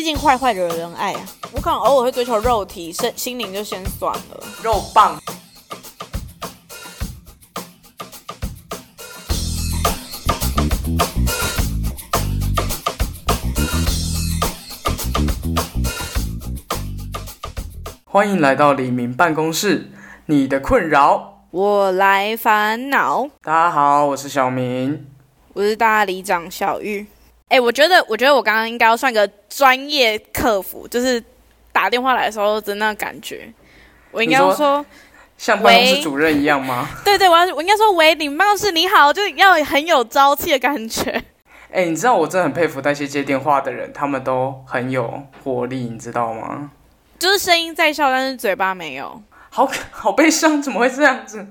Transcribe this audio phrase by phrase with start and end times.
[0.00, 1.20] 毕竟坏坏惹人爱啊。
[1.52, 4.42] 我可能偶尔会追求肉体，身心灵就先算了。
[4.62, 5.20] 肉棒。
[18.06, 19.90] 欢迎来到李明办公室，
[20.24, 23.28] 你的困扰我来烦恼。
[23.42, 25.06] 大家好，我是小明，
[25.52, 27.06] 我是大家里长小玉。
[27.50, 31.22] 哎，我觉得，我觉得我刚刚应该要算个专业客服，就是
[31.72, 33.52] 打电话来的时候的那感觉。
[34.12, 34.84] 我应该要说
[35.36, 36.88] 像办公室主任一样吗？
[37.04, 41.22] 对对，我要我应该说喂，你办公室你好，就要很有朝气的感觉。
[41.72, 46.70] 哎，你知道我真的很佩服那些接电话的人，他们都很有活力，你知道吗？
[47.18, 51.46] 就是声音在笑，但是嘴巴没有，好好悲伤，怎么会这样子？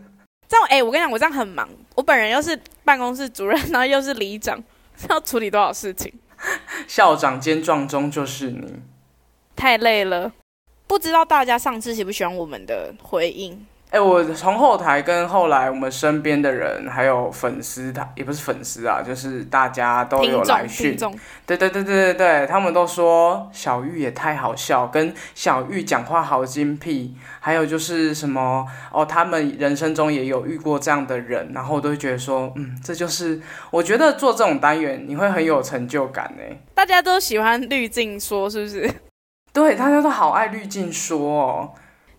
[0.47, 4.61] 这样哎，我跟你讲，我这样很忙，我本人又是办公室主任，然后又是里长，
[5.09, 6.11] 要处理多少事情？
[6.87, 8.81] 校长兼撞钟就是你，
[9.55, 10.31] 太累了。
[10.87, 13.65] 不知道大家上次喜不喜欢我们的回应？
[13.89, 20.95] 哎，我从后台跟后来我们身边的人，还有粉丝，他也不是粉丝啊，就是大家都有来讯。
[21.47, 36.43] 对对对对对对，他们都说小玉也太好笑，跟小玉讲话好精辟，还有就是什么哦，他们人生中也有遇过这样的人，然后我都会觉得说，嗯，这就是我觉得做这种单元你会很有成就感呢。
[36.75, 38.93] 大家都喜欢滤镜说，是不是？
[39.51, 41.71] 对，大家都好爱滤镜说哦。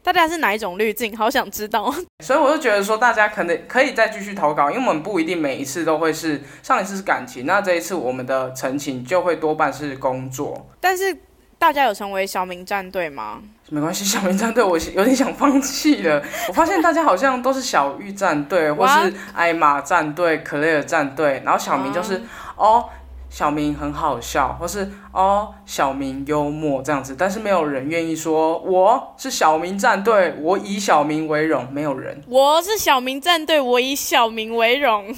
[0.02, 1.16] 大家是哪一种滤镜？
[1.16, 1.94] 好想知道。
[2.24, 10.66] 所以我就觉得说，大家可能可以再继续投稿，因为我们不一定每一次都会是上一次是感情，那这一次我们的陈情就会多半是工作。
[10.80, 11.16] 但是
[11.58, 13.42] 大家有成为小明战队吗？
[13.68, 16.22] 没关系，小明战队我有点想放弃了。
[16.48, 22.22] 我发现大家好像都是小玉战队，或是艾玛战队、克莱尔战队，然后小明就是
[22.56, 22.88] 哦。
[23.30, 32.20] 小明很好笑，或是哦，小明幽默这样子，但是没有人愿意说我是小明战队，我以小明为荣，没有人。
[32.26, 35.14] 我是小明战队，我以小明为荣，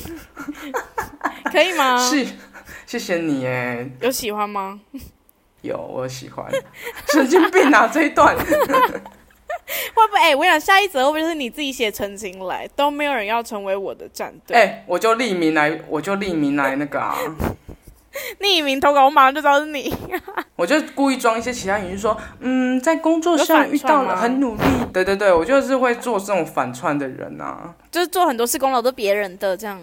[1.51, 1.99] 可以吗？
[1.99, 2.27] 是，
[2.85, 3.91] 谢谢你哎。
[4.01, 4.79] 有喜欢吗？
[5.63, 6.47] 有，我喜欢。
[7.09, 8.37] 神经病啊，这一段。
[9.95, 10.21] 会不会？
[10.21, 12.69] 哎，我想下一则会不会是你自己写澄清来？
[12.77, 14.55] 都没有人要成为我的战队。
[14.55, 17.17] 哎，我就匿名来，我就匿名来那个啊。
[18.41, 19.95] 匿名投稿，我马上就知道是你。
[20.57, 24.63] 我就故意装一些其他语音说，嗯，在工作上遇到了很努力。
[24.93, 29.81] 对对对，我就是会做这种反串的人啊，就是做很多事功劳都别人的这样。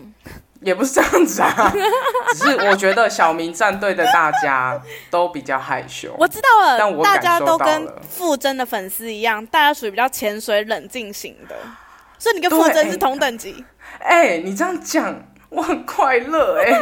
[0.61, 1.71] 也不是这样子啊，
[2.35, 4.77] 只是我觉得小明战队的大家
[5.09, 6.13] 都比较害羞。
[6.19, 11.55] 我知道了，但我大家都跟傅真的粉丝一样，大家属于比较潜水冷静型的，
[12.19, 13.63] 所以你跟傅真是同等级。
[13.99, 15.15] 哎，你这样讲。
[15.51, 16.79] 我很快乐哎，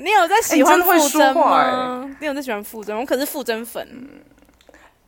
[0.00, 2.08] 你有在喜欢傅真吗？
[2.20, 2.96] 你有在喜欢傅真？
[2.96, 4.08] 我可是傅真粉。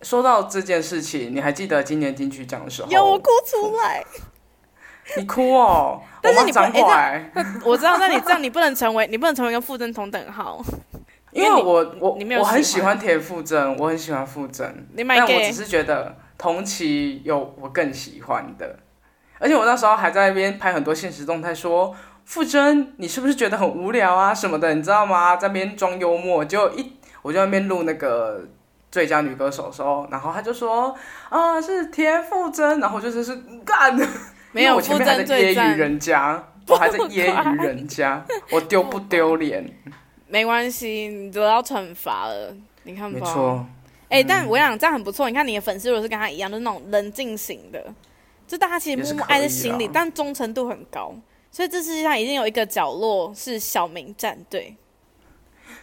[0.02, 2.90] 说到这件事情，你还记得今年金曲奖的时候？
[2.90, 4.04] 有我哭出来。
[5.16, 7.30] 你哭哦，但是你不哎，
[7.64, 10.60] 我知道，那你这样你不能成为，你不能成为跟傅真同等号。
[11.30, 18.76] 因为我我我很喜欢田馥甄，我很喜欢傅真，但我只是觉得同期有我更喜欢的，
[19.38, 21.94] 而且我那时候还在那边拍很多现实动态说。
[22.30, 24.72] 傅真，你是不是觉得很无聊啊什么的？
[24.72, 25.34] 你知道吗？
[25.34, 26.92] 在那边装幽默，就一
[27.22, 28.40] 我就那边录那个
[28.88, 30.94] 最佳女歌手的时候，然后他就说
[31.28, 33.98] 啊是田馥甄，然后就是是干，
[34.52, 39.68] 没有前面还在揶揄人家，我还在揶揄人家，我丢不丢脸？
[40.28, 42.54] 没关系，你得到惩罚了，
[42.84, 43.18] 你看吧。
[43.18, 43.66] 没错，
[44.08, 45.28] 哎，但我想这样很不错。
[45.28, 47.84] 你看你的粉丝如果是跟他一样，就是那种冷静型的，
[48.46, 51.12] 就大家其实默默爱在心里，但忠诚度很高。
[51.52, 54.76] 所以这世界上一定有一个角落是小明战队，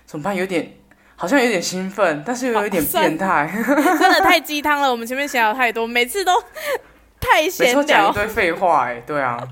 [0.05, 0.33] 怎么办？
[0.33, 0.73] 有点
[1.17, 3.51] 好像有点兴奋，但是又有一点变态，
[3.99, 4.89] 真的太鸡汤了。
[4.89, 6.31] 我们前面想了太多，每次都
[7.19, 8.85] 太闲聊，讲一堆废话。
[8.85, 9.45] 哎，对啊，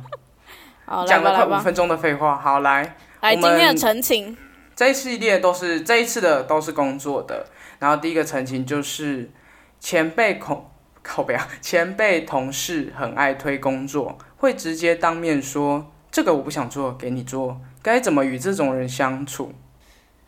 [1.05, 2.37] 讲了快五分钟的废话。
[2.37, 4.37] 好，来，来今天的澄清，
[4.73, 7.47] 这一系列都是这一次的都是工作的。
[7.79, 9.29] 然后第一个澄清就是
[9.81, 10.71] 前辈恐
[11.03, 15.91] 靠不要，前辈同事很爱推工作，会直接当面说。
[16.15, 19.51] 这个我不想做，给你做，该怎么与这种人相处？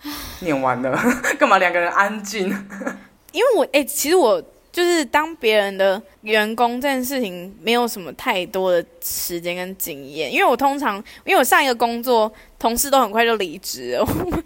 [0.43, 0.99] 念完了，
[1.39, 2.49] 干嘛两个人安静？
[3.31, 10.29] 因为我哎，其实我就是当别人的员工这件事情，没有什么太多的时间跟经验。
[10.29, 12.29] 因为我通常，因为我上一个工作
[12.59, 14.41] 同事都很快就离职了， 会不会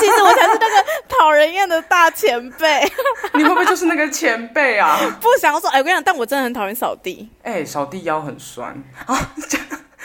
[0.00, 2.84] 其实我才是那个讨人厌的大前辈？
[3.34, 4.98] 你会不会就是那个前辈啊？
[5.20, 7.30] 不想说，哎，我跟你讲，但我真的很讨厌扫地。
[7.44, 8.74] 哎，扫地腰很酸
[9.06, 9.30] 啊。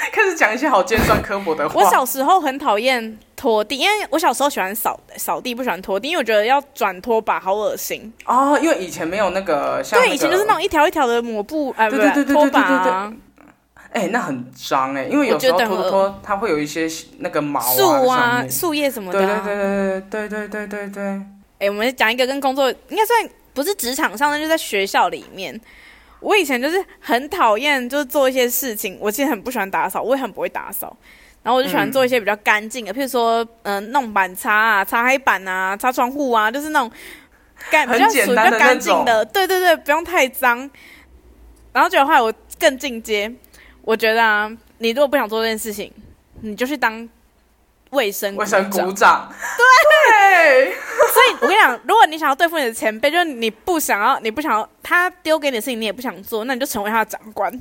[0.12, 1.82] 开始讲一些好尖酸刻薄的话。
[1.82, 8.58] 我小时候很讨厌拖地，因为我小时候喜欢扫扫地，不喜欢拖地，因为我觉得要转拖把好恶心哦。
[8.62, 13.12] 因为以前没有那个，对，以前就是那种一条一条的抹布，哎，不对对，拖把。
[13.92, 16.88] 哎，那很脏哎，因为有时候拖拖它会有一些
[17.20, 19.20] 那个毛树啊、树叶什么的。
[19.20, 21.22] 对对对对对对对对对。
[21.60, 25.60] 哎，我们讲一个跟工作应该算不是职场上的，就在学校里面。
[26.26, 28.98] 我以前就是很讨厌，就是做一些事情。
[29.00, 30.98] 我其实很不喜欢打扫，我也很不会打扫。
[31.44, 36.92] 然后我就喜欢做一些比较干净的，譬如说，嗯，弄板擦啊、擦黑板啊、擦窗户啊，就是那种
[37.70, 39.24] 干比较属于比较干净的。
[39.26, 40.68] 对对对，不用太脏。
[41.72, 43.32] 然后觉得话，我更进阶。
[43.84, 45.94] 我觉得啊，你如果不想做这件事情，
[46.42, 47.08] 你就去当
[47.96, 49.34] 卫生卫生鼓掌。
[49.58, 50.76] 对，
[51.12, 57.52] 所以我跟你讲，如果你想要对付你的前辈，就是你不想要，你不想要他丢给你的事情，你也不想做，那你就成为他的长官。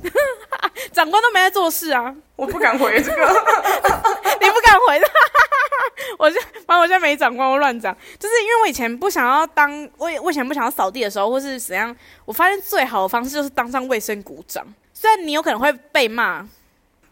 [0.91, 2.13] 长官都没在做事啊！
[2.35, 3.25] 我不敢回这个，
[4.41, 5.07] 你不敢回的。
[6.19, 11.95] 我就反正我现在没长官，我乱讲，就是因为我以前不想要当，我我以前不想要扫地的时候，或是怎样，
[12.25, 14.65] 我发现最好的方式就是当上卫生股长。
[14.93, 16.45] 虽然你有可能会被骂，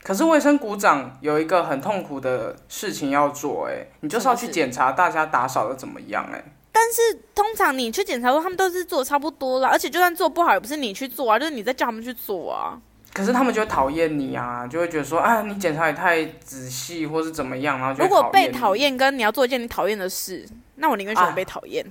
[0.04, 6.44] 可是卫生股长有一个很痛苦的事情要做，哎，你就是要去检查大家打扫的怎么样，哎。
[6.72, 12.78] 但是通常你去检查说他们都是做差不多了，而且就算做不好，也不是你去做啊，就是你在叫他们去做啊。
[13.14, 20.46] 可是他们就会讨厌你啊，就会觉得说，啊，你检查也太仔细，或是怎么样，然后就如果被讨厌跟你要做一件你讨厌的事，
[20.76, 21.86] 那我宁愿选择被讨厌。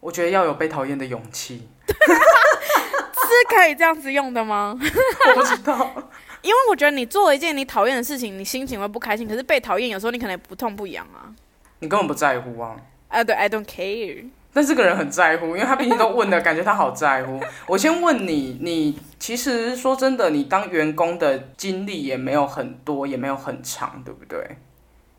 [0.00, 1.68] 我觉得要有被讨厌的勇气。
[1.92, 4.76] 是可以这样子用的吗？
[4.80, 5.90] 我不知道，
[6.42, 9.26] 因为我觉得你做一件你讨厌的事情，你心情会不开心。
[9.26, 11.32] 可是被讨厌，有时候你可能不痛不痒啊。
[11.78, 12.76] 你根本不在乎啊。
[13.08, 14.26] 啊，对，I don't care。
[14.52, 17.40] 但这个人很在乎，因为他毕竟都问了，感觉他好在乎。
[17.66, 24.56] 我先问你，你其实说真的，你当员工的经历也没有很多，也没有很长，对不对？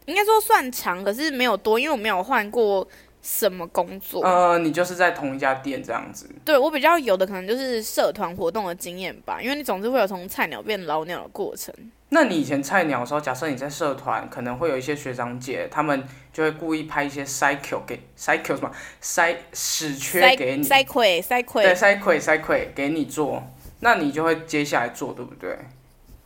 [0.06, 2.88] 应该说算长，可是没有多，因为我没有换过。
[3.24, 4.22] 什么工作？
[4.24, 6.30] 呃，你就是在同一家店这样子。
[6.46, 11.74] 对我比较有的可能就是社团活动的经验吧，因为你总是会有从菜鸟变老鸟的过程。
[12.10, 18.70] 那你以前菜鸟的时候，假设你在社团，可能会有一些学长姐，他们就会故意拍一些 cycle 给 cycle 什么
[19.02, 23.42] 塞屎缺给你塞亏塞亏对塞亏塞亏给你做，
[23.80, 25.58] 那你就会接下来做，对不对？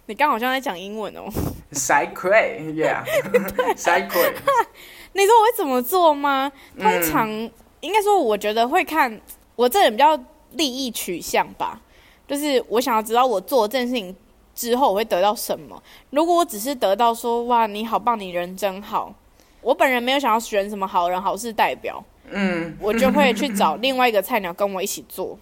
[0.08, 1.30] 你刚好像在讲英文哦。
[1.72, 2.32] 塞亏
[2.76, 3.04] ，yeah，
[3.78, 4.34] 塞亏。
[5.18, 6.52] 你说我会怎么做吗？
[6.80, 7.28] 通常
[7.80, 9.19] 应该说，我觉得会看
[9.56, 10.16] 我这人比较
[10.52, 11.81] 利益取向吧，
[12.28, 14.16] 就是我想要知道我做这件事情
[14.54, 15.81] 之后我会得到什么。
[16.12, 19.12] 如果我只是得到说哇你好棒，你人真好，
[19.62, 25.36] 我本人没有想要选什么好人好事代表，嗯，我就会去找另外一个菜鸟跟我一起做。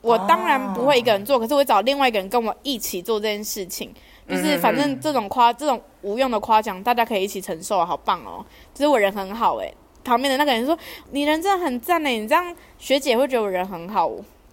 [0.00, 3.92] 我当然不会一个人做，可是我会找另外一个人跟我一起做这件事情。
[4.28, 8.44] 就是反正这种夸这种无用的夸奖，大家可以一起承受啊，好棒哦！
[8.74, 9.72] 其实我人很好哎，
[10.04, 10.78] 旁边的那个人说
[11.12, 14.10] 你人真的很赞哎，你这样学姐会觉得我人很好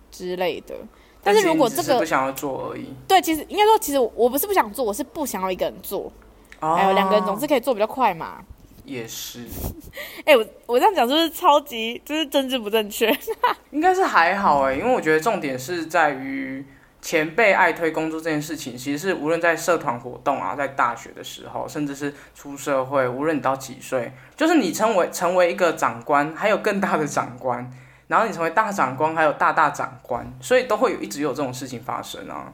[0.09, 0.73] 之类的。
[1.21, 6.11] 但是如果这个不想要做而已，对，其实应该说，其实我不是不想做，我是不想要一个人做。
[6.59, 8.39] 还有两个人总是可以做比较快嘛。
[8.85, 9.39] 也是。
[10.23, 13.13] 哎，我我这样讲就是超级就是政治不正确。
[13.71, 16.65] 应该是还好哎，因为我觉得重点是在于。
[17.05, 27.71] 前辈爱推工作这件事情，其实是无论在社团活动啊，在大学的时候，甚至是出社会，无论你到几岁，就是你成为成为一个长官，还有更大的长官，
[28.07, 32.51] 然后你成为大长官，还有大大长官，所以都会有一直有这种事情发生啊。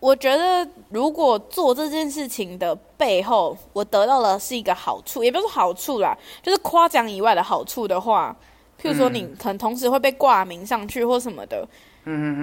[0.00, 8.34] 我觉得如果做这件事情的背后，我得到的是一个好处，也不是好处啦，就是夸奖以外的好处的话，
[8.82, 11.58] 譬如说你可能同时会被挂名上去或什么的。
[11.60, 11.68] 嗯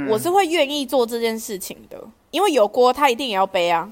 [0.09, 2.01] 我是会愿意做这件事情的，
[2.31, 3.91] 因为有锅他一定也要背啊。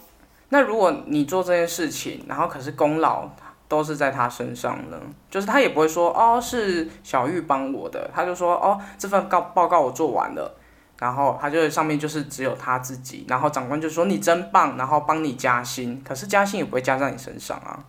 [0.49, 3.27] 那如果你做这件事情，然后可是功劳
[3.67, 4.97] 都是在他身上呢？
[5.29, 10.55] 就是他也不会说哦是小玉帮我的，他就说哦这份告报告我做完了，
[10.99, 17.83] 然后他就上面就是只有他自己，然后长官就说你真棒，然后帮你加薪，可是加薪也不会加在你身上啊。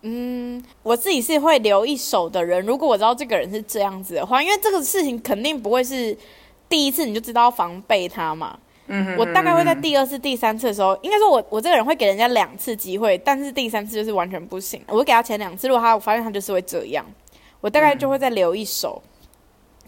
[0.00, 6.16] 嗯，我自己是会留一手的人，如果我知道这个人是这样子的话，因为这个事情肯定不会是。
[6.70, 14.80] 第一次你就知道防备他嘛，嗯，我大概会在第二次、第三次的时候，应该说我我这个人会给人家两次机会，但是第三次就是完全不行。
[14.86, 17.04] 我会给他前两次，如果他我发现他就是会这样，
[17.60, 19.02] 我大概就会再留一手，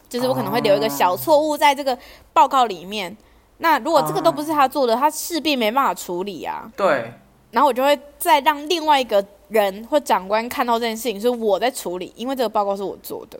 [0.08, 1.96] 就是我可能会留一个小错误在这个
[2.32, 3.16] 报告里面。
[3.58, 6.68] 那如果这个都不是他做的，他势必没办法处理啊。
[6.76, 7.12] 对，
[7.52, 13.38] 然后我就会再让另外一个人或长官看到这件事情是我在处理，因为这个报告是我做的。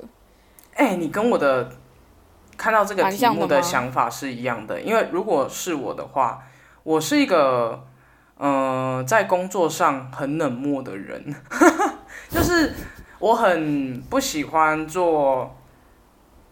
[0.75, 1.69] 哎，你跟我的。
[2.63, 6.45] 看到这个题目的想法是一样的，因为如果是我的话，
[6.85, 7.85] 我是一个，
[8.39, 11.35] 嗯，在工作上很冷漠的人，
[12.31, 12.73] 就是
[13.19, 15.57] 我很不喜欢做。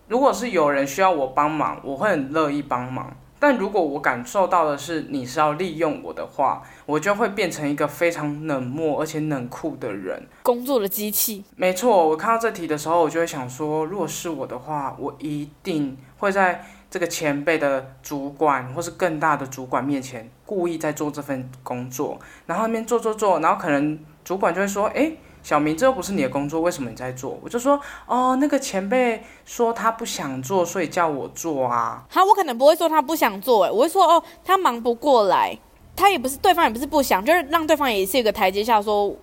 [0.08, 3.14] 如果是有人需要我帮忙，我会很乐意帮忙。
[3.40, 11.42] 但如果我感受到的是你是要利用我的话，我就会变成一个非常冷漠而且冷酷的人，工作的机器。
[11.56, 25.12] 没错，我看到这题的时候，我就会想说，如果是我的话，我一定会在这个前辈的主管或是更大的主管面前，故意在做这份工作，然后那边做做做，然后可能主管就会说，哎。
[25.42, 27.38] 小明，这又不是你的工作，为什么你在做？
[27.42, 32.04] 我就说，哦，那个前辈说他不想做，所以叫我做啊。
[32.10, 35.58] 好，我可能不会说他不想做，诶，我会说，哦，他忙不过来，
[35.96, 39.14] 他也不是对方也不是不想，就是让对方也是一个台阶下，说，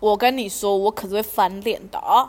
[0.00, 1.98] 我跟你说，我可是会翻脸的。
[1.98, 2.28] 哦，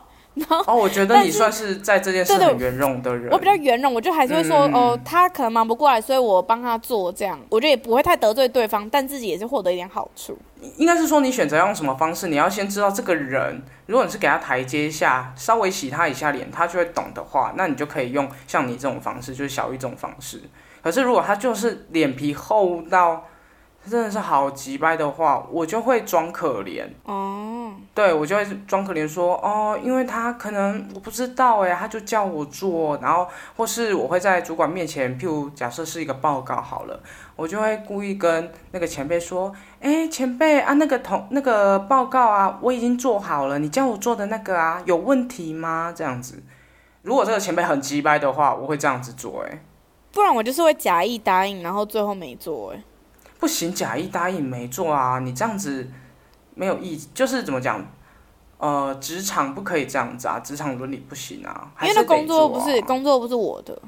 [0.75, 3.29] 我觉得你算是在这件事很圆融的人。
[3.31, 10.37] 我比较圆融，我就还是会说，哦，他可能忙不过来，所以我帮他做这样，我觉得也不会太得罪对方，但自己也是获得一点好处。
[10.77, 20.41] 应该是说，你选择用什么方式，你要先知道这个人，如果你是给他台阶下，稍微洗他一下脸，他就会懂的话，那你就可以用像你这种方式，就是小玉这种方式。
[20.81, 23.25] 可是如果他就是脸皮厚到。
[23.87, 27.73] 真的是好急掰的话，我就会装可怜哦。
[27.93, 36.99] 对，我就会装可怜说哦，因为他可能我不知道哎，他就叫我做，然后或是我会在主管面前，譬如假设是一个报告好了，
[37.35, 39.51] 我就会故意跟那个前辈说，
[39.81, 45.93] 哎，前辈啊，那个同那个报告啊，我已经做好了，你叫我做的那个啊，有问题吗？
[45.95, 46.43] 这样子，
[47.01, 49.61] 如果这个前辈很急掰的话，我会这样子做哎，
[50.11, 52.83] 不然我就是会假意答应，然后最后没做哎。
[53.39, 55.19] 不行，假意答应没做啊！
[55.19, 55.87] 你这样子
[56.55, 57.85] 没有意，就是怎么讲？
[58.57, 61.71] 呃，职场不可以这样子啊，职场伦理不行啊。
[61.81, 63.79] 因为那工作不是工作，不是我的。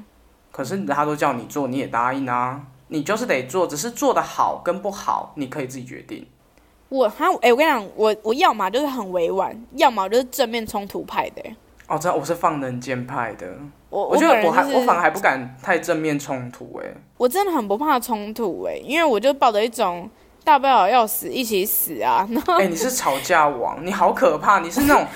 [0.52, 6.24] 可是他都叫你做，你也答应啊，你就是得做，只是做的好跟不好，你可以自己决定。
[6.88, 11.42] 我他哎，我跟你讲，我我要么就是很委婉，要么就是正面冲突派的。
[11.88, 13.46] 哦，这我是放冷箭派的。
[13.88, 20.08] 我我觉得我还我反而还不敢太正面冲突哎，我真的很不怕冲突哎，因为我就抱着一种
[20.42, 22.26] 大不了要死一起死啊。
[22.58, 25.06] 哎，你是吵架王，你好可怕，你是那种。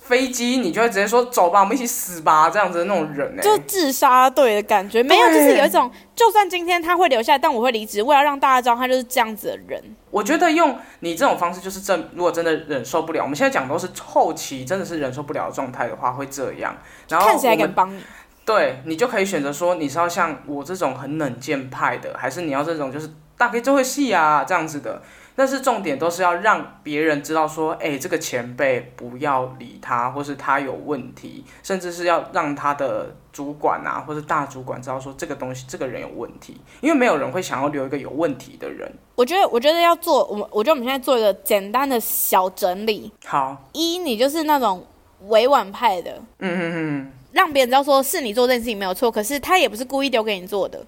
[0.00, 9.80] 飞机，你就会直接说走吧，我们一起死吧，这样子的那种人哎，就自杀队的感觉，没有，就是有一种，就算今天他会留下来，但我会离职，为了让大家知道他就是这样子的人。
[10.10, 16.76] 我觉得用你这种方式，就是真如果真的忍受不了，我们现在讲都是后期，真的是忍受不了的状态的话，会这样。
[17.08, 18.02] 然后看谁还敢帮你，
[18.50, 25.00] 对你就可以选择说，你是要像我这种很冷箭派的，还是你要这种就是大概就会戏啊这样子的。
[25.36, 38.92] 但是重点都是要让别人知道说，哎，这个前辈不要理他，或是他有问题，甚至是要让他的主管啊，或是大主管知道说这个东西，这个人有问题，因为没有人会想要留一个有问题的人。
[39.14, 43.10] 我觉得，我觉得要做，我我觉得我们现在做一个简单的小整理。
[43.24, 44.84] 好，一，你就是那种
[45.28, 50.84] 委婉派的，嗯嗯嗯，让别人知道说是你做这件事情没有错，可是他也不是故意丢给你做的。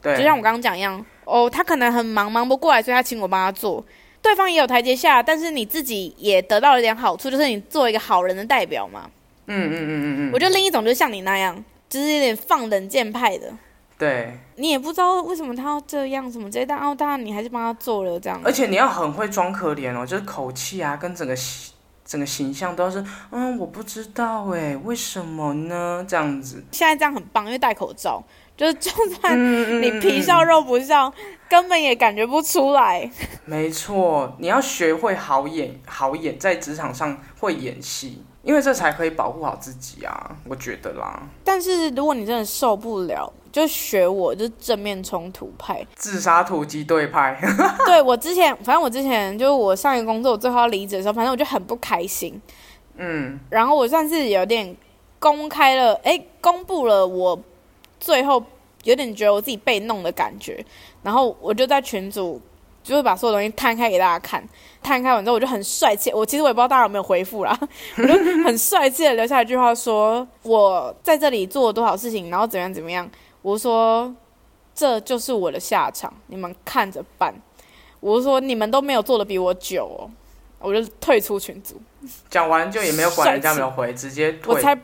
[0.00, 1.04] 对，就像我刚刚讲一样。
[1.24, 3.84] 哦，他可能很忙，忙不过来，所以他请我帮他做。
[4.22, 9.10] 对方也有台阶下，但是你自己也得到了一点好处，就是你做一个好人的代表嘛。
[9.46, 10.30] 嗯嗯嗯嗯嗯。
[10.32, 13.52] 我觉得另一种就是像你那样，就是有点放冷箭派的。
[13.98, 14.38] 对。
[14.54, 18.40] 你也不知道为什么他要这样，什么这些，但哦，当然你还是帮他做了这样。
[18.44, 21.34] 而且你要很会装可怜哦，就是口气啊，跟整个
[22.06, 26.06] 整个形象都是，嗯，我不知道哎，为什么呢？
[26.08, 26.64] 这样子。
[26.70, 28.22] 现在这样很棒，因为戴口罩。
[28.56, 31.12] 就是，就算你皮笑肉不笑，
[31.46, 33.10] 根本也感觉不出来。
[33.44, 41.22] 没错，你要学会好演，好演，在职场上会演戏，因为这才可以保护好自己啊，我觉得啦。
[41.44, 47.40] 但是如果你真的受不了，就学我，就正面冲突派，自杀突击队派。
[47.86, 52.38] 对我之前，反正我之前就是我上一个工作，我最后要离职的时候，反正我就很不开心。
[52.98, 54.76] 嗯，然后我算是有点
[55.18, 57.40] 公开了，哎，公布了我。
[57.98, 58.44] 最后
[58.84, 60.62] 有点觉得我自己被弄的感觉，
[61.02, 62.38] 然后我就在群组，
[62.84, 64.46] 就是把所有东西摊开给大家看。
[64.82, 66.12] 摊开完之后，我就很帅气。
[66.12, 67.58] 我其实我也不知道大家有没有回复啦，
[67.96, 68.12] 我就
[68.44, 73.08] 很帅气的留下一句话，说我在这里做了多少事情，然后怎样怎么样。
[73.46, 74.12] 我说
[74.74, 77.32] 这就是我的下场，你们看着办。
[78.00, 80.10] 我说你们都没有做的比我久哦，
[80.58, 81.80] 我就退出群组。
[82.28, 84.52] 讲完就也没有管人家没有回，直接退。
[84.52, 84.76] 我才。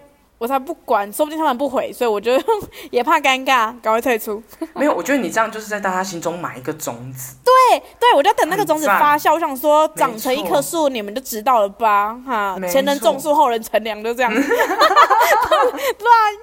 [0.43, 2.45] 我才不管，说不定他们不回，所以我觉得
[2.91, 4.43] 也怕尴尬，赶快退出。
[4.75, 7.37] 没有，我觉得你这样就是在大家心中埋一个种子。
[7.45, 9.35] 对对，我就等那个种子发酵。
[9.35, 12.19] 我想说，长成一棵树，你们就知道了吧？
[12.27, 14.33] 哈，前人种树，后人乘凉，就这样。
[14.35, 14.43] 乱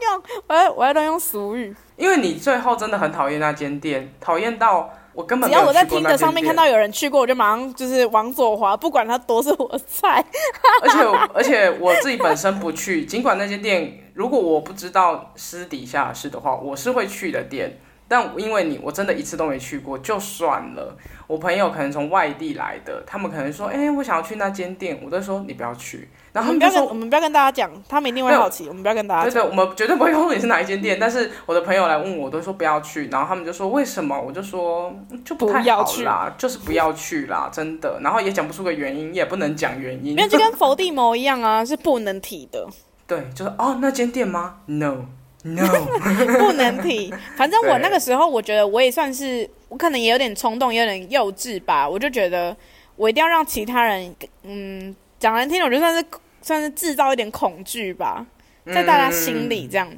[0.02, 1.76] 用，我要我要乱用俗语。
[1.98, 4.90] 因为你最后真的很讨厌那间店，讨厌到。
[5.20, 10.24] 我根本只要我在听的上面看到有人去过，我就马上就是往左滑，不管他多是我菜。
[10.82, 10.98] 而且
[11.34, 17.78] 而且我自己本身不去，尽管那间店如果我不知道私底下是的话，我是会去的店。
[18.10, 20.98] 但因为你我真的一次都没去过，就算了。
[21.28, 28.68] 我朋友可能从外地来的，他们可能说：“哎，我想要去那间店。”我都说：“你不要去。”然后他们就说：“我们不要跟大家讲，他们一定会好奇。
[28.68, 30.98] 我们不要跟大家。”对对，我们绝对不会告诉你是哪一间店。
[31.00, 33.08] 但是我的朋友来问我，我都说不要去。
[33.10, 34.92] 然后他们就说：“为什么？”我就说
[35.24, 40.14] ：“就不太好啦，就是不要去啦，真的。”然后也讲不出个原因，也不能讲原因。
[40.14, 42.68] 因为就 跟伏地魔一样啊，是不能提的。
[43.06, 45.06] 对，就是哦，那间店吗？No。
[45.44, 45.66] No，
[46.38, 47.14] 不能提。
[47.38, 51.88] 反正我那个时候，我觉得我也算是，我可能也有点冲动，有点幼稚吧。
[51.88, 52.56] 我就觉得
[52.98, 56.06] 我一定要让其他人，嗯，讲难听点，我就算是
[56.42, 58.26] 算是制造一点恐惧吧，
[58.66, 59.90] 在大家心里这样。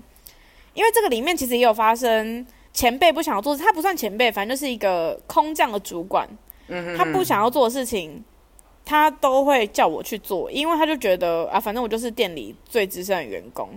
[0.73, 6.29] 因为这个里面其实也有发生前辈不想要做，他不算前辈，反正就是一个空降的主管，
[6.95, 8.23] 他不想要做的事情，
[8.85, 13.67] 他都会叫我去做，因为他就觉得啊，反正我就是店里最资深的员工。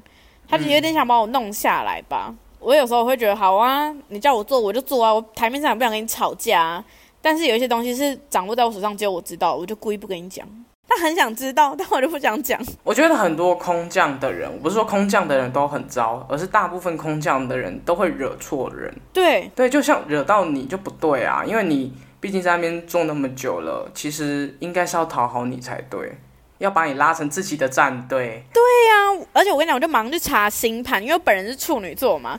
[0.49, 2.35] 他就有点想把我弄下来吧。
[2.61, 5.13] 我有时候会觉得好啊，你叫我做我就做啊。
[5.13, 6.85] 我台面上也不想跟你吵架啊，
[7.21, 10.47] 但是有一些东西是掌握在我手上，只有我知道，我就故意不跟你讲。
[10.87, 12.59] 他很想知道，但我就不想讲。
[12.83, 18.95] 我觉得很多空降的人，我不是说空降的人都很糟，而是大部分空降的人都会惹错人。
[19.13, 26.17] 对对，就像惹到你就不对啊，因为你毕竟在那边做那么久了，其实应该是要讨好你才对。
[26.59, 28.45] 要把你拉成自己的战队。
[28.53, 28.94] 对呀，
[29.33, 32.39] 而且我跟你讲，我就忙去查星盘，因为我本人是处女座嘛。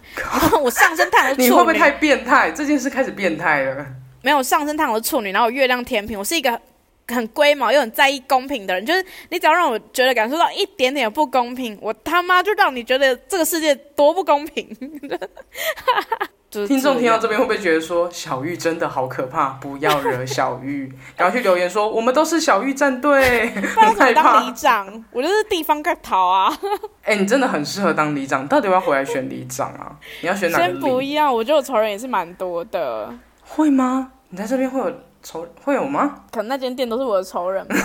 [0.61, 2.51] 我上升太阳 你会不会太变态？
[2.51, 3.85] 这件事开始变态了。
[4.21, 6.59] 没有上升太阳的处女，然后月亮天平，我是一个
[7.07, 8.85] 很龟毛又很在意公平的人。
[8.85, 14.67] 就是你只要让我觉得感受到一点点不公平，我他妈就让你觉得这个世界多不公平。
[16.67, 19.49] 听众听到这边会不会觉得说小玉真的好可怕？
[19.59, 23.49] 不要惹小玉， 赶快去留言说我们都是小玉战队。
[23.73, 26.55] 不然当里长，我就是地方盖逃啊。
[27.03, 29.95] 哎，你真的很适合当里长，到底要回来选里长啊？
[30.21, 30.63] 你要选哪个？
[30.63, 33.11] 先不要，我觉得我仇人也是蛮多的。
[33.41, 34.11] 会吗？
[34.29, 34.91] 你在这边会有
[35.23, 36.23] 仇会有吗？
[36.31, 37.75] 可能那间店都是我的仇人吧。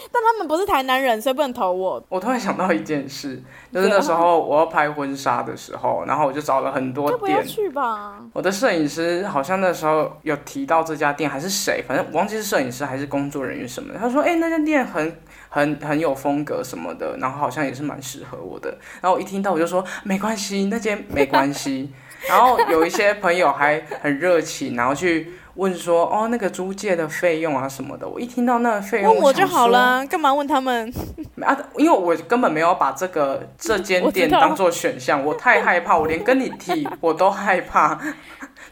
[0.12, 2.02] 但他们不是台南人，所以不能投我。
[2.08, 7.46] 我突然想到一件事，就是那时候我要拍婚纱的时候，然后我就找了很多店。
[7.46, 8.18] 去吧。
[8.32, 11.84] 我的摄影师好像那时候有提到这家店，还是谁？
[11.86, 13.98] 反正我忘记是摄影师还是工作人员什么的。
[13.98, 21.92] 他说：“哎，那家店很很很有风格什么的，然后好像也是蛮适合我的。”然后我一听到我就说：“没关系，那间没关系。”
[22.28, 25.32] 然后有一些朋友还很热情，然后去。
[25.58, 30.92] 问说哦，那个租借的费用啊什么的，我一听到那个费用，问我就好了，干嘛问他们？
[31.42, 37.96] 啊，因为我根本没有把这个 这间店当做选项，我太害怕，我连跟你提 我都害怕，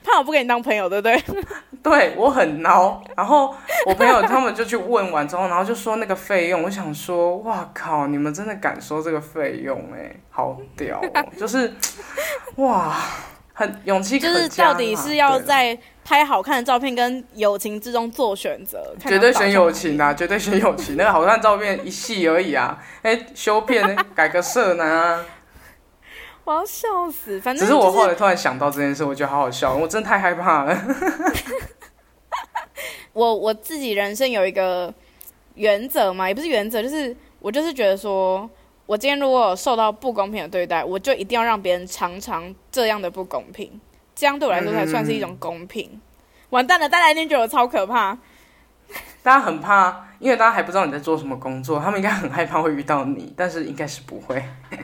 [0.04, 1.20] 怕我不跟你当朋友，对不对？
[1.82, 2.98] 对我很孬。
[3.16, 3.52] 然后
[3.86, 9.76] 我朋友他们就去问完之后，然后就说那个费用，我想说，哇靠，你们真的敢收这个费用？
[9.92, 11.00] 哎，好屌，
[11.36, 11.74] 就是
[12.56, 12.94] 哇。
[13.58, 20.94] 很勇气可就是到底是要在拍好看的照片跟友情之中做选择，绝对选友情啊，绝对选友情。
[20.94, 25.24] 那个好看照片一系而已啊，哎，修片改个色呢？
[26.44, 27.40] 我要笑死！
[27.40, 30.78] 反正只是我后来突然想到这件事，我觉得好好笑，我真的太害怕了。
[33.14, 34.92] 我我自己人生有一个
[35.54, 38.48] 原则嘛，也不是原则，就是我就是觉得说。
[38.86, 43.80] 我今天如果受到不公平的对待，我就一定要让别人尝尝这样的不公平，
[44.14, 46.00] 这样对我来说才算是一种公平。
[46.50, 48.16] 完蛋了，大家一定觉得我超可怕。
[49.24, 54.40] 大家很怕，因为大家还不知道你在做什么工作，他们应该很害怕会遇到你，但是应该是不会。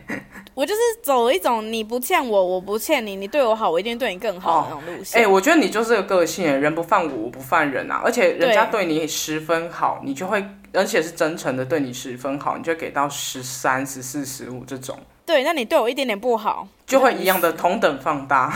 [0.54, 5.22] 我就是走一种你不欠我，我不欠你，你对我好，我一定对你更好的那种路线。
[5.22, 8.02] 哎，我觉得你就是个个性，人不犯我，我不犯人啊。
[8.04, 10.44] 而且人家对你十分好，你就会。
[10.72, 14.98] 而且是真诚的对你十分好，你就给到十三、十四、十五这种。
[15.26, 18.52] 对，那你对我一点点不好，就会一样的同等放大。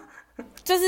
[0.62, 0.84] 就是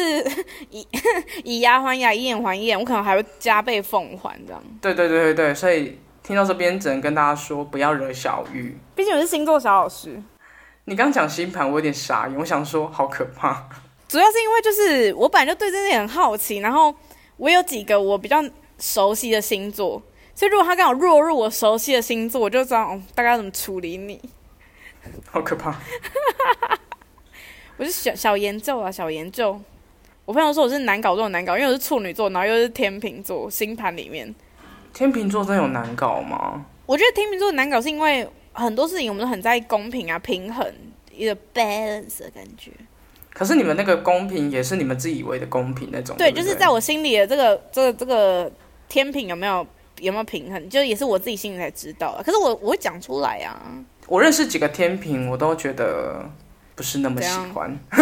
[0.71, 0.87] 以
[1.45, 4.63] 以牙还牙，以眼还眼，我可能还会加倍奉还这样。
[4.81, 8.77] 对对对对对，所以听到这边只能跟大家说，不要惹小玉。
[8.97, 10.21] 毕竟我是星座小老师。
[10.85, 13.69] 你刚讲星盘，我有点傻眼，我想说好可怕。
[14.09, 16.93] 主要是因为就是我本来就对这些很好奇，然后
[17.37, 18.43] 我有几个我比较
[18.79, 20.03] 熟悉的星座。
[20.39, 24.21] 所以，如果他刚好落入我熟悉的星座，我就知道大概怎么处理你。
[25.27, 25.77] 好可怕！
[27.77, 29.61] 我是小小研究啊，小研究。
[30.25, 34.33] 我朋友说我是难搞中的难搞，因为我是处女座，然后又是天秤座，星盘里面。
[34.95, 36.65] 天秤座真有难搞吗？
[36.87, 40.73] 我觉得天秤座难搞是因为很多事情我们都很在意公平啊、平衡
[41.13, 42.71] 一个 balance 的感觉。
[43.31, 46.17] 可是你们那个公平也是你们自以为的公平那种。
[46.17, 48.53] 对，就是在我心里的这个这个这个
[48.89, 49.67] 天平有没有
[50.01, 52.21] 有没有平衡，就也是我自己心里才知道。
[52.25, 53.61] 可是我我会讲出来啊。
[54.07, 56.25] 我认识几个天平，我都觉得
[56.75, 57.79] 不是那么喜欢。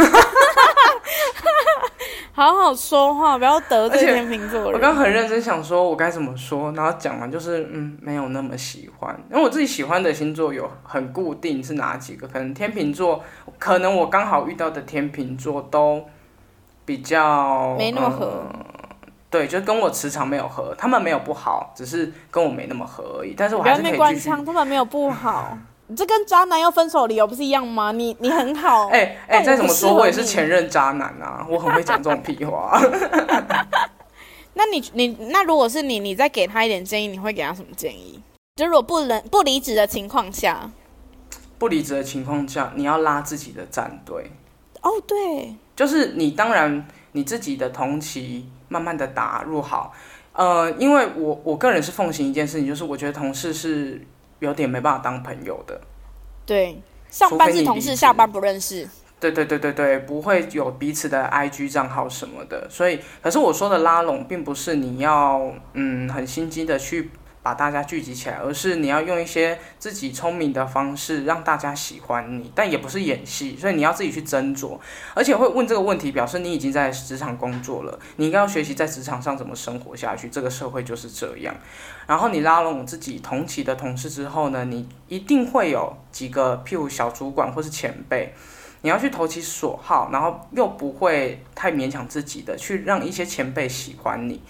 [2.33, 4.73] 好好说话，不要得罪天秤座人。
[4.75, 9.19] 我刚很认真想说，我该怎么说，然后讲完就是，嗯，没有那么喜欢。
[9.31, 12.29] 因为我自己喜欢的星座有很固定是哪几个？
[12.29, 13.25] 可能天秤座，
[13.59, 16.05] 可能我刚好遇到的天秤座都
[16.85, 18.45] 比较没那么合。
[19.29, 23.35] 对，就跟我磁场没有合，他们没有不好，只是跟我没那么合而已。
[23.37, 24.31] 但是我还是可以继续。
[24.31, 25.57] 他们没有不好。
[25.97, 27.93] 这跟渣男要分手理由不是一样吗？
[27.93, 32.81] 你你很好，哎哎，再怎么说，我也是前任渣男啊，我很会讲这种屁话。
[34.55, 38.21] 那你你那如果是你，你再给他一点建议，你会给他什么建议？
[38.57, 40.71] 就如果不能不离职的情况下，
[41.59, 44.33] 不离职的情况下，你要拉自己的战队。
[44.83, 49.93] 哦，对，就是你当然你自己的同期慢慢的打入好，
[50.33, 54.01] 呃，因为我我个人是奉行一件事情，就是我觉得同事是。
[54.39, 55.81] 有点没办法当朋友的，
[56.45, 58.87] 对，上班是同事，下班不认识。
[59.19, 62.69] 对对对对对，不会有彼此的 IG 账号什么的。
[62.69, 67.11] 所以，可是我说的拉拢，并不是你要嗯很心机的去。
[67.47, 74.77] 把大家聚集起来，而是你要用一些自己聪明的方式让大家喜欢你，但也不是演戏，所以你要自己去斟酌。
[75.15, 80.29] 而且会问这个问题，表示你已经在职场工作了，你应该要学习在职场上怎么生活下去。
[80.29, 81.55] 这个社会就是这样。
[82.09, 88.35] 然后你拉拢自己同期的同事之后呢，你一定会有几个，譬如小主管或是前辈，
[88.83, 94.43] 你要去投其所好，然后又不会太勉强自己的，去让一些前辈喜欢你。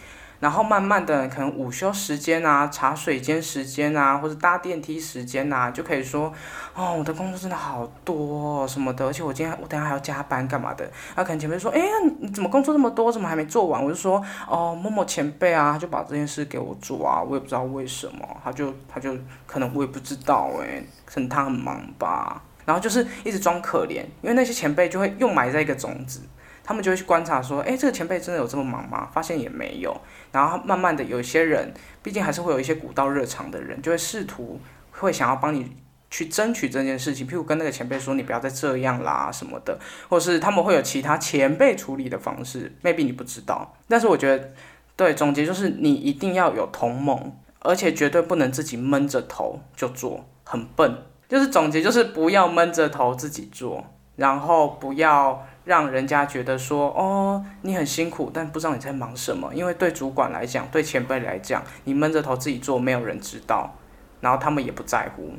[0.47, 6.33] 然后慢慢的，可能午休时间啊、茶水间时间啊，或者搭电梯时间啊，就可以说，
[6.73, 10.89] 哦，我的工作真的好多什么的，而且我今天我等下还要加班干嘛的？
[11.17, 11.87] 那可能前辈说，哎呀，
[12.21, 13.85] 你怎么工作这么多，怎么还没做完？
[13.85, 22.41] 我就说，哦，某某前辈啊，就把这件事给我做啊，我也不知道为什么，他就他就可能我也不知道哎，可能他很忙吧。
[22.65, 26.21] 然后就是一直装可怜，因为那些前辈就会又埋在一个种子。
[26.67, 29.09] 他们就会去观察，说，哎，这个前辈真的有这么忙吗？
[29.13, 29.97] 发现也没有。
[30.33, 35.77] 然后慢慢的，有些人，毕竟还是会有一些古道热肠的人，就会试图会想要帮你
[36.11, 37.25] 去争取这件事情。
[37.25, 43.77] 譬如跟那个前辈说，你不要再这样啦什么的，或是他们会有其他前辈处理的方式，maybe 你不知道。
[43.87, 44.51] 但是我觉得，
[44.97, 50.99] 对，总结就是你一定要有同盟，而且绝对不能自己闷着头就做，很笨。
[51.29, 53.85] 就是总结就是不要闷着头自己做，
[54.17, 55.47] 然后不要。
[55.67, 59.53] 让人家觉得说哦，你很辛苦，但不知道你在忙什么。
[59.53, 63.75] 因为对主管来讲，对前辈来讲，你闷着头自己做，没有人知道，
[64.21, 65.33] 然后他们也不在乎。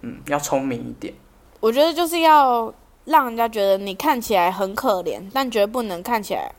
[0.00, 1.14] 嗯，要聪明一点。
[1.60, 6.52] 我觉得就是要让人家觉得你看起来很可怜，但绝对不能看起来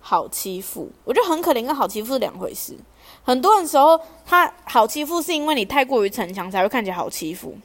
[0.00, 0.90] 好欺负。
[1.04, 2.76] 我觉得很可怜跟好欺负是两回事。
[3.22, 7.56] 很多人时候他好欺负，是因为你太过于逞强，才会看起来好欺负。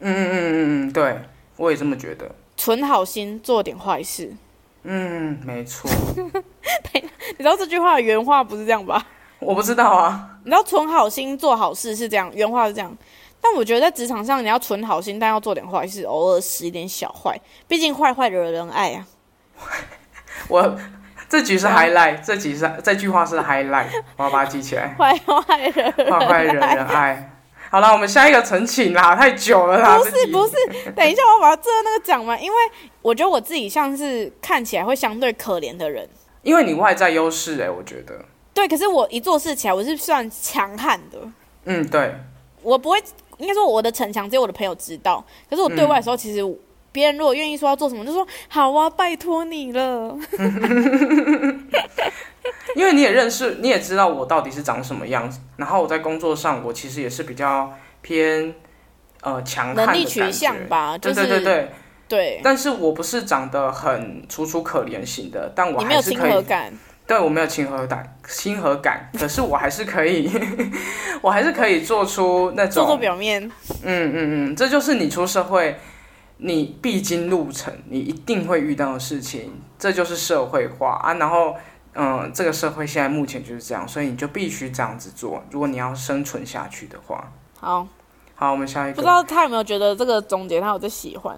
[0.00, 1.20] 嗯嗯嗯嗯嗯，对，
[1.56, 2.34] 我也这么觉得。
[2.58, 4.34] 存好心做点坏事，
[4.82, 5.88] 嗯，没错。
[6.92, 9.06] 你知道这句话的原话不是这样吧？
[9.38, 10.28] 我不知道啊。
[10.44, 12.94] 你知道存好心做好事是这样，原话是这样。
[13.40, 19.06] 但我觉得在职场上，你要存好心，但要做点坏事，偶尔使一点小坏，毕竟坏坏惹人爱啊。
[20.48, 20.76] 我
[21.28, 24.94] 这句是 highlight，这句是这句话是 highlight，我要把它记起来。
[24.98, 27.37] 坏坏惹坏坏惹人爱。
[27.70, 29.98] 好了，我们下一个澄清啦，太久了啦。
[29.98, 30.54] 不是不是，
[30.96, 32.56] 等一下我把最后那个讲完，因为
[33.02, 36.08] 我觉得我自己像是看起来会相对可怜的人。
[36.42, 38.24] 因为你外在优势哎，我觉得。
[38.54, 41.18] 对，可是我一做事起来，我是算强悍的。
[41.64, 42.14] 嗯，对。
[42.62, 42.98] 我不会，
[43.36, 45.24] 应该说我的逞强只有我的朋友知道。
[45.48, 46.42] 可是我对外的时候，其实
[46.90, 50.16] 别人如果愿意说要做什么，就说好啊，拜托你了。
[52.76, 55.40] 因为你也认识，你也知道我到底是长什么样子。
[55.56, 58.54] 然后我在工作上，我其实也是比较偏
[59.22, 60.96] 呃强悍的取向吧。
[60.98, 61.68] 对对对对
[62.08, 62.40] 对。
[62.42, 66.44] 但是我不是长得很楚楚可怜型的，但我还是可以。
[67.06, 69.08] 对我没有亲和感，亲和感。
[69.18, 70.30] 可是我还是可以，
[71.22, 73.42] 我还是可以做出那种做做表面。
[73.82, 75.78] 嗯嗯嗯，这就是你出社会
[76.36, 79.58] 你必经路程，你一定会遇到的事情。
[79.78, 81.56] 这就是社会化啊，然后。
[82.00, 85.42] 嗯，这个社会现在目前就是这样，所以你就必须这样子做。
[85.50, 87.84] 如果你要生存下去的话，好，
[88.36, 88.94] 好，我们下一个。
[88.94, 91.36] 不知道他有没有觉得这个总结他有在喜欢？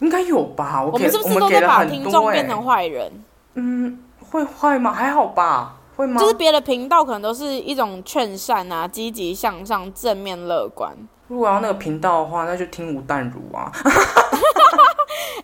[0.00, 0.84] 应该有吧。
[0.84, 3.10] 我们是不是都在把听众变成坏人？
[3.54, 3.98] 嗯，
[4.30, 4.92] 会坏吗？
[4.92, 6.20] 还好吧，会吗？
[6.20, 10.94] 就是别的频道可能都是一种劝善啊，积极向上、正面乐观。
[11.28, 13.72] 如果要那个频道的话，那就听吴淡如啊。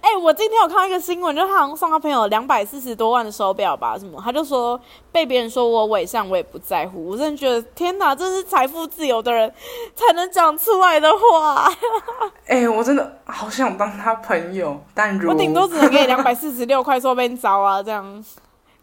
[0.01, 4.21] 哎， 哎，我今天有看到一个新闻，就是他好像送他朋友两百四十多万的手表吧，什么？
[4.23, 4.79] 他就说
[5.11, 7.11] 被别人说我伪善，我也不在乎。
[7.11, 9.53] 我真的觉得天哪，这是财富自由的人
[9.95, 11.71] 才能讲出来的话。
[12.47, 18.25] 哎，我真的好想当他朋友，但如我顶多只能给你 两百四十六块，说被你糟啊，这样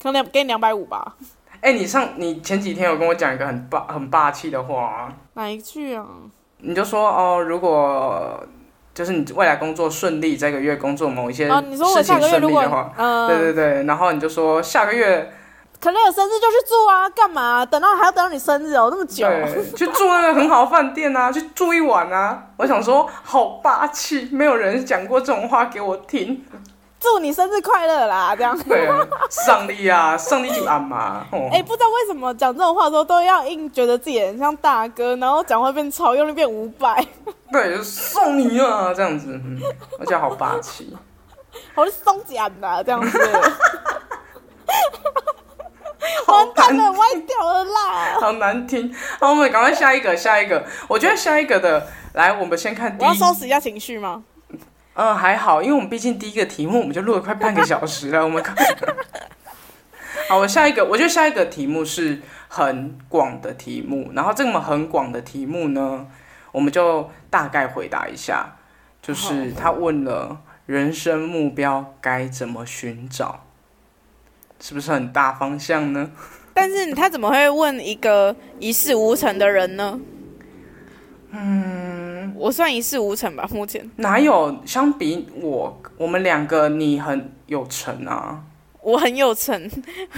[0.02, 1.16] 可能给你两百五吧。
[1.62, 6.06] 哎，你上你前几天有跟我讲一个很霸很霸气的话，哪一句啊？
[6.60, 8.42] 你就说哦，如果。
[9.00, 12.94] 就是你未来工作顺利，这个月工作某一些事情顺利的话，
[13.30, 15.32] 对对对，然后你就说下个月
[15.80, 17.66] 可能有生日就去住啊，干嘛？
[17.66, 19.26] 等到还要等到你生日哦，那么久，
[19.74, 22.44] 去住那个很好的饭店啊，去住一晚啊。
[22.58, 26.44] 我想说，好霸气，没有人讲过这种话给我听。
[27.00, 28.36] 祝你生日快乐啦！
[28.36, 28.98] 这样对啊，
[29.30, 31.26] 上帝啊，上帝就安嘛。
[31.54, 37.02] 哎，不知道为什么讲这种话的时候都要硬觉得自己很像大哥，然后讲话变超用力变五百。
[37.52, 39.40] 对，送你啊，这样子，
[40.00, 40.96] 而且好霸气，
[41.76, 43.20] 好松奖的这样子。
[46.28, 48.20] 完蛋了，歪掉了啦！
[48.20, 48.94] 好难听。
[49.20, 50.64] 好，我们赶快下一个，下一个。
[50.88, 52.96] 我觉得下一个的，来，我们先看。
[53.00, 54.24] 我要收拾一下情绪吗？
[54.94, 58.44] 嗯，还好，因为我们毕竟第一个题目我们就录了快半个小时了，我们
[60.30, 66.06] 好，我下一个，我觉得下一个题目是很广的题目，然后这么很广的题目呢，
[66.52, 68.56] 我们就大概回答一下，
[69.02, 73.46] 就是他问了人生目标该怎么寻找，
[74.60, 76.12] 是不是很大方向呢？
[76.54, 80.00] 但是他怎么会问一个一事无成的人呢？
[81.32, 84.62] 嗯，我算一事无成吧，目前哪有？
[84.66, 88.44] 相比我，我们两个，你很有成啊，
[88.82, 89.70] 我很有成，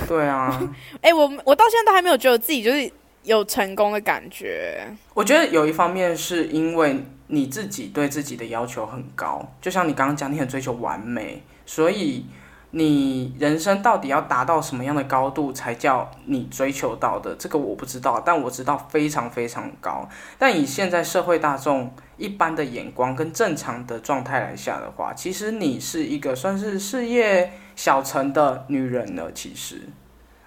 [0.07, 0.57] 对啊，
[1.01, 2.89] 哎，我我到现在都还没有觉得自己就是
[3.23, 4.87] 有成功的感觉。
[5.13, 12.25] 我觉得有一方面是因为你自己对自己的要求很高，就像你刚刚讲，你很追求完美，所以。
[12.73, 17.35] 你人生到底要达到什么样的高度才叫你追求到的？
[17.35, 20.07] 这个我不知道，但我知道非常非常高。
[20.39, 29.29] 但以现在社会大众一般的眼光跟正常的状态来下的话，其实你是一个算是事业小成的女人了。
[29.33, 29.89] 其实。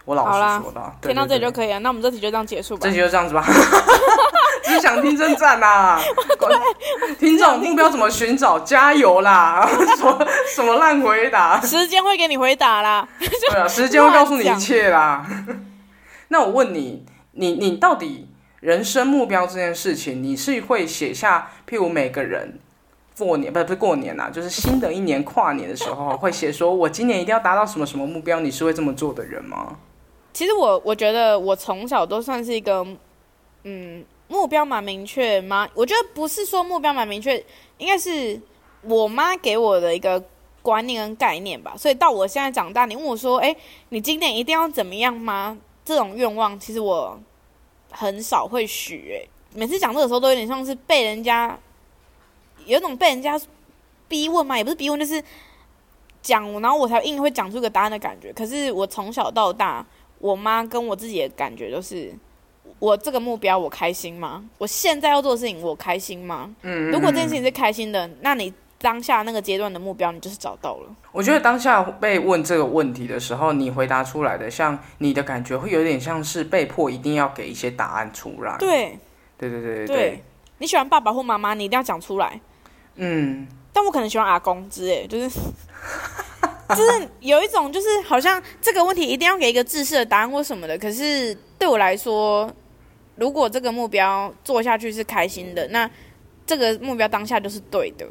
[0.04, 1.78] 我老实说的，听到这里就可以了。
[1.80, 2.80] 那我们这题就这样结束吧。
[2.82, 3.44] 这题就这样子吧。
[4.64, 6.00] 只想听真赞呐！
[7.20, 8.58] 听众目标怎么寻找？
[8.60, 9.68] 加油啦！
[9.96, 11.60] 什么什么烂回答？
[11.60, 13.06] 时间会给你回答啦。
[13.20, 15.26] 对啊，时间会告诉你一切啦。
[16.28, 18.26] 那我问你，你你到底
[18.60, 21.50] 人生目标这件事情，你是会写下？
[21.68, 22.58] 譬如每个人
[23.18, 28.40] 过年，不是不是过年呐，就是新的一年跨年的时候，会写说我今年一定要达到什么什么目标？
[28.40, 29.76] 你是会这么做的人吗？
[30.34, 32.84] 其实我我觉得我从小都算是一个，
[33.62, 35.68] 嗯，目标蛮明确吗？
[35.74, 37.42] 我觉得不是说目标蛮明确，
[37.78, 38.38] 应该是
[38.82, 40.20] 我妈给我的一个
[40.60, 41.76] 观念跟概念吧。
[41.78, 43.54] 所以到我现在长大，你问我说，哎，
[43.90, 45.56] 你今年一定要怎么样吗？
[45.84, 47.16] 这种愿望其实我
[47.92, 49.14] 很少会许。
[49.14, 51.56] 哎，每次讲这个时候都有点像是被人家
[52.66, 53.40] 有种被人家
[54.08, 55.22] 逼问嘛，也不是逼问，就是
[56.20, 58.32] 讲，然后我才硬会讲出个答案的感觉。
[58.32, 59.86] 可是我从小到大。
[60.24, 62.10] 我妈跟我自己的感觉就是，
[62.78, 64.42] 我这个目标我开心吗？
[64.56, 66.50] 我现在要做的事情我开心吗？
[66.62, 70.96] 嗯，如果这件事情是开心的，那你当下那个阶段的目标你就是找到了。
[71.12, 78.56] 我觉得当下被问这个问题的时候，你回答出来的，像你的感觉会有点像是被迫一定要给一些答案出来。
[78.58, 78.98] 对，
[79.36, 80.24] 对对对对对。
[80.56, 82.40] 你喜欢爸爸或妈妈，你一定要讲出来。
[82.94, 85.38] 嗯，但我可能喜欢阿公之类，就是。
[86.76, 90.78] 就是有一种，就是好像这个问题一定要给一个自式的答案或什么的。
[90.78, 92.50] 可是对我来说，
[93.16, 95.88] 如果这个目标做下去是开心的，那
[96.46, 98.06] 这个目标当下就是对的。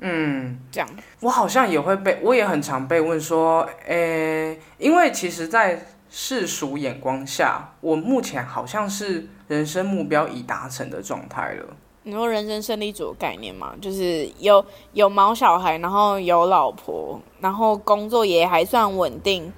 [0.00, 0.88] 嗯，这样。
[1.20, 11.64] 我好像也会被，我也很常被问说，诶，因为其实，在世俗眼光下，我目前好像是人生目标已达成的状态了。
[12.06, 14.62] 你说人生胜利组的概念嘛，就是有
[14.92, 19.50] 有毛小孩，然后有老婆，然后工作也还算稳定，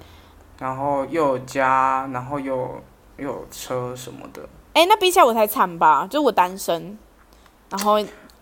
[0.57, 2.55] 然后又有家，然后又
[3.17, 4.41] 又有车什么的。
[4.71, 6.97] 哎，那比起来我才惨吧，就我单身，
[7.69, 7.97] 然后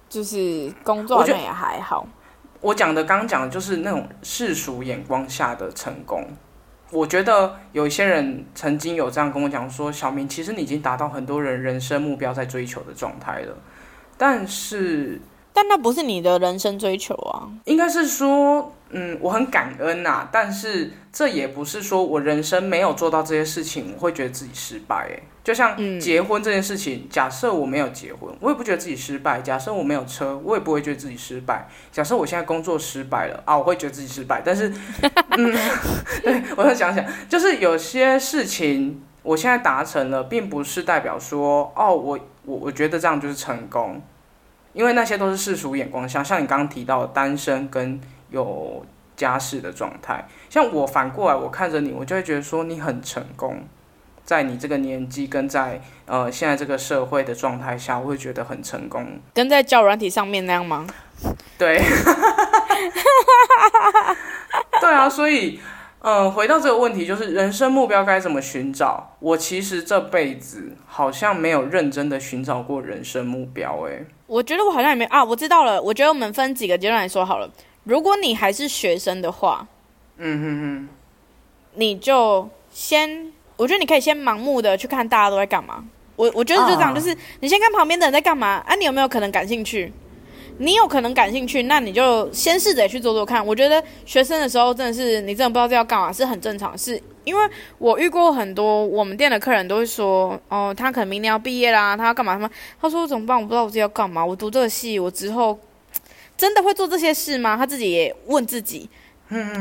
[0.07, 2.05] 就是工作好像也还好。
[2.61, 6.23] 我讲的刚刚讲的就是那种世俗眼光下的成功。
[6.91, 13.57] 我觉得有一些人曾经有这样跟我讲说：“小明，其实你已经达到很多人人生目标在追求的状态了。”
[14.17, 15.19] 但是
[15.53, 17.47] 但那不是你的人生追求啊。
[17.65, 25.07] 应该是说，嗯，我很感恩呐，但是这也不是说我人生没有做到这些事情，我会觉得自己失败。
[25.09, 34.41] 哎，就像结婚这件事情，假设我没有结婚，我也不觉得自己失败；假设我没有车，我也不会觉得自己失败；假设我现在工作失败了啊，我会觉得自己失败。
[34.43, 34.69] 但是，
[35.37, 35.57] 嗯，
[36.21, 39.01] 对我再想想，就是有些事情。
[39.25, 43.99] 我现在达成了，并不是代表说，哦，我我我觉得这样就是成功，
[44.71, 48.85] 因为那些都是世俗眼光下，像你刚刚提到单身跟有
[49.15, 53.63] 家室的状态，像我反过来，我看着你，我就会觉得说你很成功，
[54.23, 60.85] 在你这个年纪跟在呃现在这个社会的状态下，我会觉得很成功，跟在教软体上面那样吗？
[61.57, 61.81] 对，
[64.79, 65.59] 对啊，所以。
[66.07, 69.15] 嗯，回到这个问题，就是人生目标该怎么寻找？
[69.19, 73.81] 我其实这辈子好像没有认真的寻找过人生目标。
[73.87, 75.81] 诶，我觉得我好像也没啊，我知道了。
[75.81, 77.49] 我觉得我们分几个阶段来说好了。
[77.85, 79.67] 如果你还是学生的话，
[80.17, 80.89] 嗯哼哼，
[81.73, 85.83] 你就先，我觉得你可以先盲目的去看大家都在干嘛。
[86.15, 89.91] 我我觉得就这样，就是你先看旁边的人在干嘛，啊，你有没有可能感兴趣？
[90.57, 93.45] 你有可能感兴趣，那你就先试着去做做看。
[93.45, 96.77] 我觉得学生的时候真的是你真的不知道这要干嘛，是很正常。
[96.77, 102.33] 是因为我遇过很多我们店的客人都会说，哦，他可能明年要毕业啦，他要干嘛？
[102.33, 103.37] 什么他说怎么办？
[103.37, 104.25] 我不知道我自己要干嘛。
[104.25, 105.59] 我读这个系，我之后
[106.37, 107.57] 真的会做这些事吗？
[107.57, 108.89] 他自己也问自己。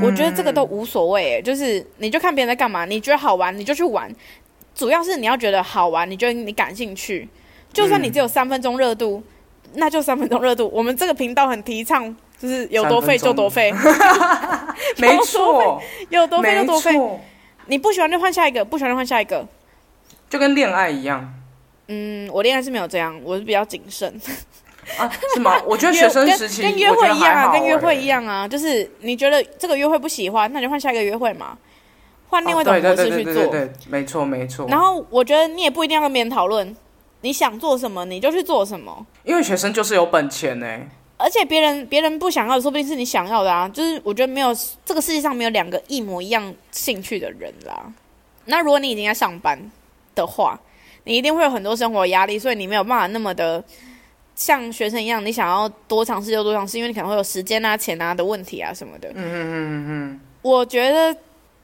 [0.00, 4.14] 我觉得这个都无所谓，就是你就看别人在干嘛，你觉得好玩你就去玩。
[4.74, 7.28] 主要是你要觉得好玩，你觉得你感兴趣，
[7.72, 9.22] 就算你只有三分钟热度。
[9.74, 10.70] 那就三分钟热度。
[10.72, 13.72] 我们这个频道很提倡，就是有多费就多费，
[14.98, 16.98] 没错，有多费就多费。
[17.66, 19.46] 你不喜欢就换下一个，不喜欢就换下一个，
[20.28, 21.32] 就跟恋爱一样。
[21.88, 24.20] 嗯，我恋爱是没有这样，我是比较谨慎
[24.98, 25.10] 啊。
[25.34, 25.60] 是吗？
[25.66, 31.56] 我觉得学生时期跟约会一样啊，跟约会一样啊，就是你觉得这个约会不喜欢，那就换下一个约会嘛，
[32.28, 33.46] 换另外一种模式去做。
[33.46, 34.66] 对，没错，没错。
[34.68, 36.76] 然后我觉得你也不一定要跟别人讨论。
[37.24, 39.04] 你想做什么，你就去做什么。
[39.24, 40.66] 因为学生就是有本钱呢，
[41.16, 43.66] 而且别人别人不想要的，说不定是你想要的啊。
[43.66, 47.90] 就是我觉得没有这个世界上没有两个一模一样兴趣的人啦。
[48.44, 49.58] 那如果你已经在上班
[50.14, 50.60] 的话，
[51.04, 53.64] 你一定会有很多生活压力，所以你没有办法那么的
[54.34, 59.08] 像学生一样，你想要多尝试就多尝试，因为你可能会有时间啊、钱啊的问题啊什么的。
[59.14, 60.20] 嗯嗯嗯嗯。
[60.42, 61.16] 我觉得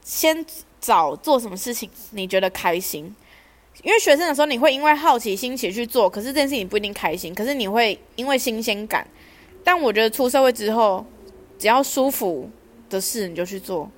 [0.03, 0.43] 先
[0.79, 3.15] 找做什么事情你觉得开心。
[3.83, 7.33] 因为学生的时候，你会因为好奇心起去做，可是这件事情不一定开心。
[7.33, 9.07] 可是你会因为新鲜感，
[9.63, 11.05] 但我觉得出社会之后，
[11.57, 12.49] 只要舒服
[12.89, 13.89] 的事你就去做。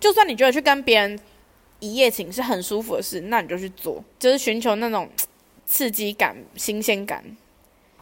[0.00, 1.18] 就算你觉得去跟别人
[1.80, 5.08] 一夜情是很舒服的事，那你就去做，就是寻求那种
[5.66, 7.22] 刺激感、新鲜感。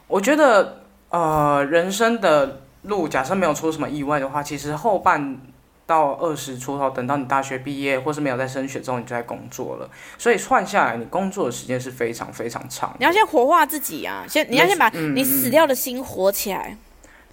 [0.07, 5.41] 我觉得，呃，人生的路，假设没有出什么意外的话，其实后半。
[5.87, 9.89] 到二十出头，等到你大学毕业或是没有在升学之后，你就在工作了。
[10.19, 12.95] 所以换下来，你工作的时间是非常非常长。
[12.99, 16.77] 你要先活化自己啊，先你要先把你死掉的心活起来。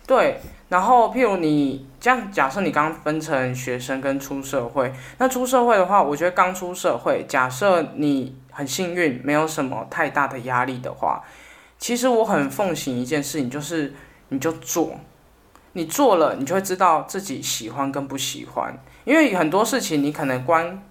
[0.06, 0.40] 对，
[0.70, 11.24] 然后譬如你这样，假设你刚分成学生跟出社会，那出社会的话，我觉得刚出社会，假设你很幸运，没有什么太大的压力的话，
[11.80, 13.94] 其实我很奉行一件事情，就是
[14.28, 14.96] 你就做。
[15.74, 18.78] 你做了，你就会知道自己喜欢跟不喜欢。
[19.04, 20.82] 因为很多事情，你可能光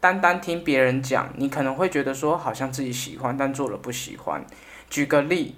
[0.00, 4.44] 单单听别人讲，你可能会觉得说好像自己喜欢，但做了不喜欢。
[4.88, 5.56] 举个例，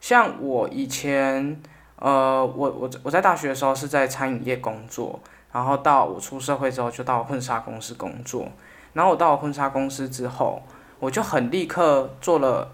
[0.00, 1.60] 像我以前，
[1.96, 5.18] 呃，我我我在大学的时候是在餐饮业工作，
[5.52, 8.48] 然后到我出社会之后就到婚纱公司工作。
[8.92, 10.62] 然后我到了婚纱公司之后，
[10.98, 12.70] 我就很立刻做了，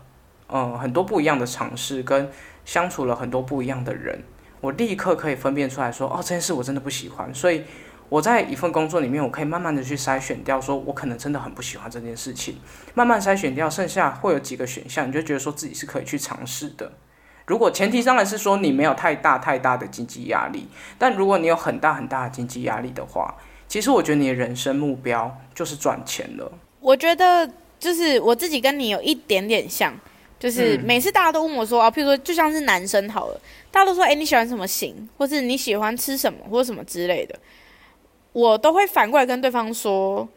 [0.48, 2.30] 嗯，很多不一样的尝试，跟
[2.64, 4.22] 相处了很多不一样的人。
[4.66, 7.32] 我立刻可以分辨出来说，哦，这件事我真的不喜欢。
[7.32, 7.62] 所以
[8.08, 12.56] 我在一份工作里面，我可以慢慢的去筛选掉，说我可能真的很不喜欢这件事情，
[12.92, 16.90] 慢慢筛选掉，剩下会有几个选项，你就觉得说自己是可以去尝试的。
[17.46, 20.66] 如果前提当然是说你没有太大太大的经济压力，
[20.98, 23.32] 但如果你有很大很大的经济压力的话，
[23.68, 26.50] 其实我觉得你的人生目标就是赚钱了。
[26.80, 27.48] 我觉得
[27.78, 29.94] 就是我自己跟你有一点点像。
[30.38, 37.34] 就是每次大家都问我说啊，譬如说就像是男生好了，大家都说哎你喜欢什么型，或是你喜欢吃什么或者什么之类的，
[38.32, 40.28] 我都会反过来跟对方说，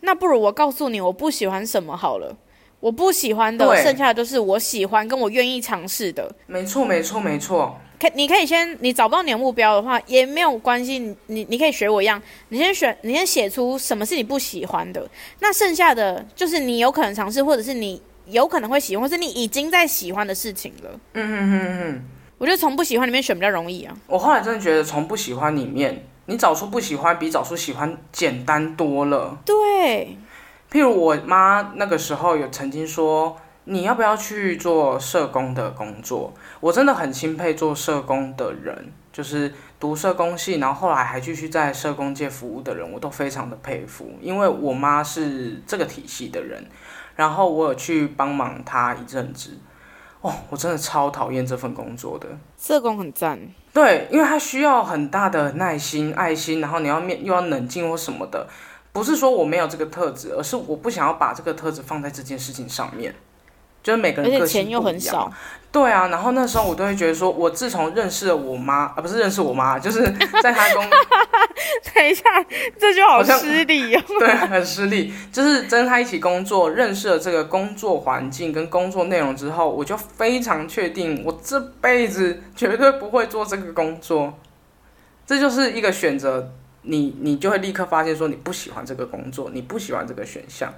[0.00, 2.36] 那不如我告诉你我不喜欢什么好了，
[2.80, 6.30] 我不喜欢的，剩下的都是我喜欢跟我愿意尝试的。
[6.46, 7.78] 没错没错没错。
[7.98, 18.02] 可你可以先你找不到你的目标的话也没有关系，你你你可以学我一样，你先选你先写出什么是你不喜欢的，那剩下的就是你有可能尝试或者是你。
[18.30, 20.90] 有可能会喜欢，或是你已经在喜欢的事情了。
[21.14, 22.02] 嗯嗯嗯嗯，
[22.38, 23.94] 我觉得从不喜欢里面选比较容易啊。
[24.06, 29.38] 我后来真的觉得从不喜欢里面，你找出不喜欢比找出喜欢简单多了。
[29.44, 30.16] 对，
[30.70, 33.36] 譬如我妈那个时候有曾经说。
[33.64, 36.32] 你要不要去做社工的工作？
[36.58, 44.10] 我真的很钦佩做社工的人，就是读社工系，然后后来还继续在社工界服务的人，我都非常的佩服。
[44.20, 46.64] 因为我妈是这个体系的人，
[47.20, 49.58] 然后我有去帮忙他一阵子。
[50.22, 52.26] 哦，我真的超讨厌这份工作的。
[52.58, 53.38] 社工很赞，
[53.74, 58.46] 对，因为他需要很大的耐心、爱心，然后你要面又要冷静或什么的。
[58.90, 63.14] 不是说我没有这个特质，而是我不想要把这个特质放在这件事情上面。
[63.82, 65.32] 就是每个人个性不一样，
[65.72, 66.08] 对啊。
[66.08, 70.02] 然后那时候我都会觉得说，我自从认识了我妈，啊，不是认识我妈，就是
[70.42, 70.84] 在她工。
[71.94, 72.24] 等一下，
[72.78, 74.02] 这就好失礼哦。
[74.18, 75.12] 对，很失礼。
[75.30, 84.38] 就是跟她一起工作，认识了这个工作环境跟工作内容之后，我就非常确定，我这辈子绝对不会做这个工作。
[85.26, 86.52] 这就是一个选择，
[86.82, 90.72] 你你就会立刻发现说，你不喜欢这个工作，你不喜欢这个选项。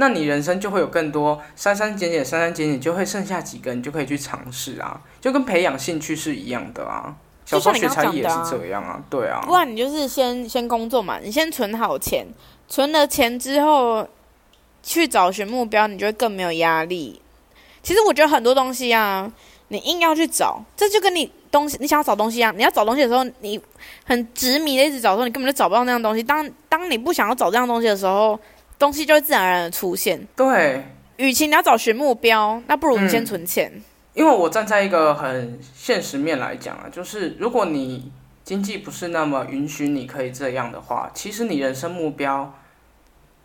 [0.00, 7.16] 那你人生就会有更多删删减减，删删减减，就会剩下几个，你就可以去尝试啊，就跟培养兴趣是一样的啊。
[7.44, 9.40] 小时候学才艺也是这样啊，对啊。
[9.44, 12.24] 不然你就是先先工作嘛，你先存好钱，
[12.68, 14.06] 存了钱之后
[14.84, 17.20] 去找寻目标，你就会更没有压力。
[17.82, 19.28] 其实我觉得很多东西啊，
[19.66, 23.60] 你硬要去找，这就跟你东西你想要找东西一样，你要找东西的时候，你
[24.04, 26.22] 很执迷的一直找的时候，你根本就找不到那样东西。
[26.22, 28.38] 当当你不想要找这样东西的时候。
[28.78, 30.26] 东西就会自然而然的出现。
[30.36, 30.84] 对，
[31.16, 33.72] 与其你要找寻目标，那不如你先存钱。
[34.14, 38.12] 因为我站在一个很现实面来讲啊，就是如果你
[38.44, 42.54] 经济不是那么允许你可以这样的话，其实你人生目标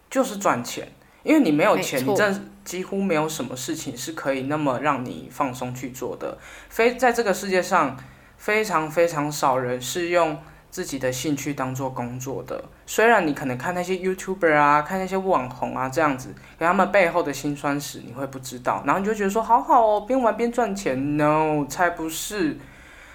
[0.09, 0.87] 就是赚钱。
[1.23, 2.33] 因为你没有钱，你这
[2.65, 6.37] 几乎没有什么事情是可以那么让你放松去做的。
[6.69, 7.97] 非在这个世界上，
[8.37, 10.37] 非常非常少人是用。
[10.73, 22.57] 自己的兴趣当做工作的，虽然你可能看那些 YouTuber 啊，看那些网红啊这样子，给他们背后的辛酸史你会不知道，然后你就觉得说好好哦，边玩边赚钱，No，才不是。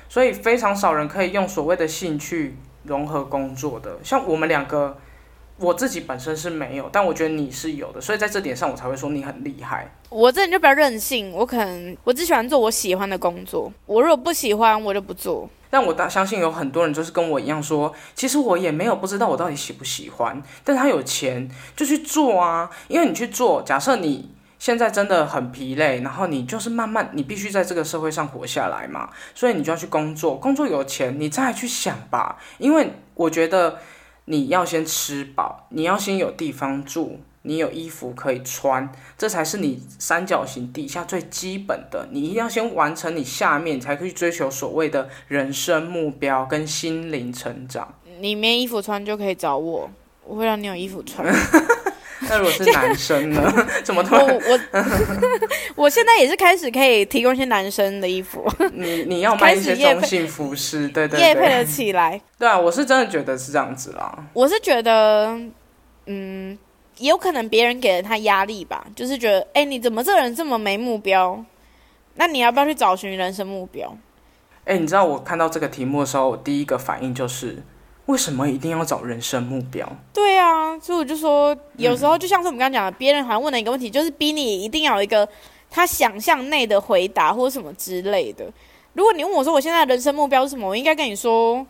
[0.08, 4.96] 所以非常少人可以用所谓的兴趣融合工作的，像我们两个，
[5.58, 9.90] 我自己本身是没有，但我觉得你是有的，所以在这点上我才会说你很厉害。
[10.08, 15.48] 我这人就比较任性，我可能我只喜欢做我喜欢的工作，我如果不喜欢，我就不做。
[15.70, 33.78] 但我大相信有很多人就是跟我一样说，其实我也没有不知道我到底喜不喜欢，但他有钱就去做啊，因为你去做，假设你现在真的很疲累，然后你就是慢慢，你必须在这个社会上活下来嘛，所以你就要去工作，工作有钱，你再去想吧，因为我觉得
[34.30, 37.20] 你要先吃饱，你要先有地方住。
[37.42, 42.06] 你有衣服可以穿，这才是你三角形底下最基本的。
[42.10, 47.94] 你一定要先完成你下面，才可以追求所谓的人生目标跟心灵成长。
[48.20, 49.90] 你没衣服穿就可以找我，
[50.26, 51.26] 我会让你有衣服穿。
[52.22, 53.52] 那如果是男生呢？
[53.84, 54.02] 怎么？
[54.10, 54.60] 我我
[55.84, 58.44] 我现在也是开始可以提供一些男生的衣服。
[58.72, 62.20] 你你要卖一些中性服饰，对对对，也配得起来。
[62.38, 64.24] 对啊，我是真的觉得是这样子啦。
[64.32, 65.38] 我是觉得，
[66.06, 66.58] 嗯。
[66.98, 71.44] 也有可能别人给了他压力吧，就是觉得，哎，你怎么这个人这么没目标？
[72.16, 73.96] 那你要不要去找寻人生目标？
[74.64, 77.62] 哎，你知道我看到这个题目的时候，我第一个反应就是，
[78.08, 79.86] 为什么一定要找人生目标？
[80.14, 85.28] 对啊，所以我就说，有时候就像是我们刚刚讲的，别人好像问了一个问题，就是逼你一定要有一个
[85.70, 88.50] 他想象内的回答或者什么之类的。
[88.94, 91.64] 如果你问我说我现在的人生目标是什么，我应该跟你说，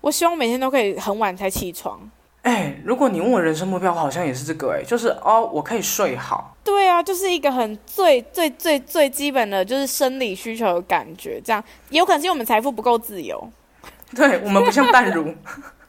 [0.00, 2.00] 我希望每天都可以很晚才起床。
[2.42, 6.56] 哎，如果你问我人生目标，好像也是这个哎，就是哦，我可以睡好。
[6.62, 13.50] 对啊，就是一个很最最最最基本的就是生理需求的感觉，这样有可能是因为我们财富不够自由。
[14.14, 15.34] 对我们不像淡如。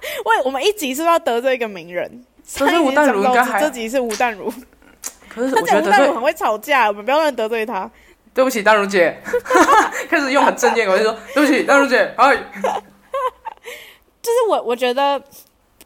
[0.24, 2.24] 喂，我们一集是不是要得罪一个名人？
[2.56, 3.22] 可是吴淡如
[3.60, 4.52] 这集是吴淡如。
[5.28, 7.90] 可是我觉得吴淡如很会吵架，我们不要乱得罪他。
[8.32, 9.16] 对不起，淡如姐。
[10.08, 12.12] 开始用很正面，我就说对不起，淡如姐。
[12.16, 12.36] 哎。
[14.20, 15.20] 就是我，我觉得，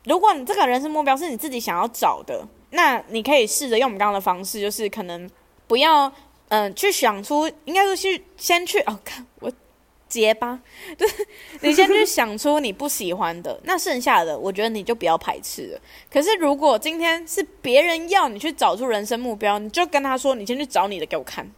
[0.04, 5.28] 如果你这个人生目标是你自己想要找的，那你可以试着用我们刚刚的方式，就是可能
[5.66, 6.12] 不要，
[6.48, 9.50] 嗯，去想出，应该说去先去哦，看我
[10.12, 10.60] 结巴，
[10.98, 11.08] 对
[11.62, 15.80] 你先去想出你不喜欢的，那剩下的，我觉得你就不要排斥了。
[16.12, 21.50] 可是如果今天是别人要你去找出人生目标，你就跟他说，你先去找你的给我看。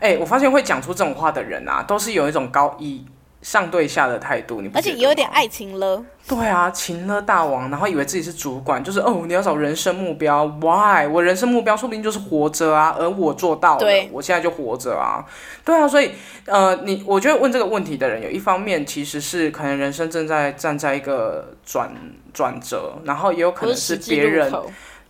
[0.00, 3.06] 哎，我发现会讲出这种话的人啊，都是有一种高一。
[3.42, 6.04] 上对下的态度，你而且有点爱情了。
[6.28, 11.08] 对啊，情了大王，然后以为自己是主管，就是哦，你要找人生目标，why？
[11.08, 15.24] 我人生目标说不定就是活着啊，而我做到了，我现在就活着啊。
[15.64, 16.12] 对啊，所以
[16.44, 21.90] 呃，你我觉得问这个问题的人，有一方面其实是可能人生正在站在一个转
[22.32, 24.52] 转折，然后也有可能是别人。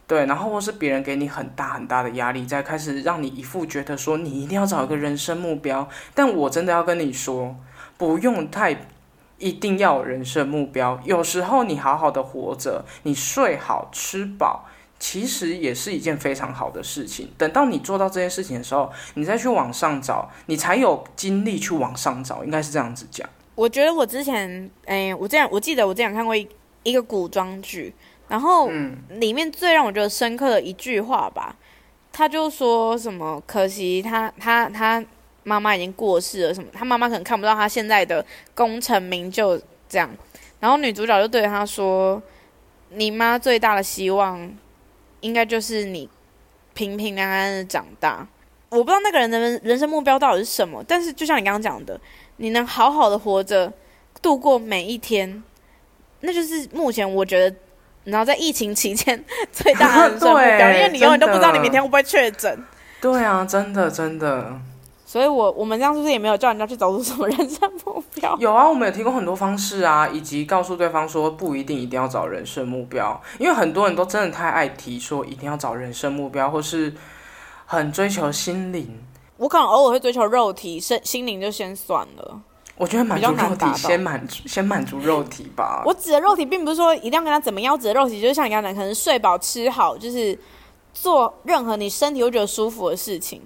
[0.06, 5.88] 对，然后或是别人给你很大很大的压力，在开始让你一副觉得说你一定要找一个人生目标。
[6.14, 7.54] 但我真的要跟你说，
[8.00, 8.74] 不用太
[9.36, 10.98] 一定要有人生目标。
[11.04, 14.64] 有时候你好好的活着，你睡好吃饱，
[14.98, 17.28] 其实也是一件非常好的事情。
[17.36, 22.42] 等到你做到这件事情的时候，你再去往上找，你才有精力去往上找。
[22.42, 23.28] 应该是这样子讲。
[23.54, 26.48] 我觉得我之前，哎，我这样我记得我之前看过一
[26.82, 27.94] 一个古装剧。
[28.28, 28.70] 然后
[29.10, 31.54] 里面最让我觉得深刻的一句话吧，
[32.12, 35.04] 他就说什么可惜他他他
[35.42, 38.24] 妈妈已经过世了，什么他妈妈可能看不到他现在的
[38.54, 40.10] 功成名就这样。
[40.58, 42.22] 然后女主角就对他说
[42.90, 44.52] ：“你妈最大的希望，
[45.20, 46.08] 应该就是你
[46.74, 48.26] 平平安安的长大。”
[48.68, 51.98] 我不知道那个人的人生目标到底是什么，但是就像你刚刚讲的，
[52.36, 53.72] 你能好好的活着
[54.22, 55.42] 度过每一天，
[56.20, 57.56] 那就是目前我觉得。
[58.04, 59.22] 然后在疫情期间
[59.52, 62.58] 最大的人生目标， 因为你永远都不知道你明天会不会确诊。
[62.98, 64.58] 对啊，真的真的。
[65.10, 68.36] 所以，我我们这样是不是也没有叫人家去找出什么人生目标？
[68.38, 76.94] 有啊，我们有提供很多方式啊，以及告诉对方说不一定一定要找人生目标，因为很多人都真的太爱提说一定要找人生目标，或是
[77.66, 79.00] 很追求心灵。
[79.36, 82.40] 我可能偶尔会追求肉体，身心灵就先算了。
[82.76, 85.82] 我觉得满足肉体，先满足先满足肉体吧。
[85.84, 90.38] 我指的肉体，并不是说一定要跟他怎么样，指的肉体就是像你刚才，可能睡饱吃好，就是
[90.94, 93.42] 做任何你身体会觉得舒服的事情。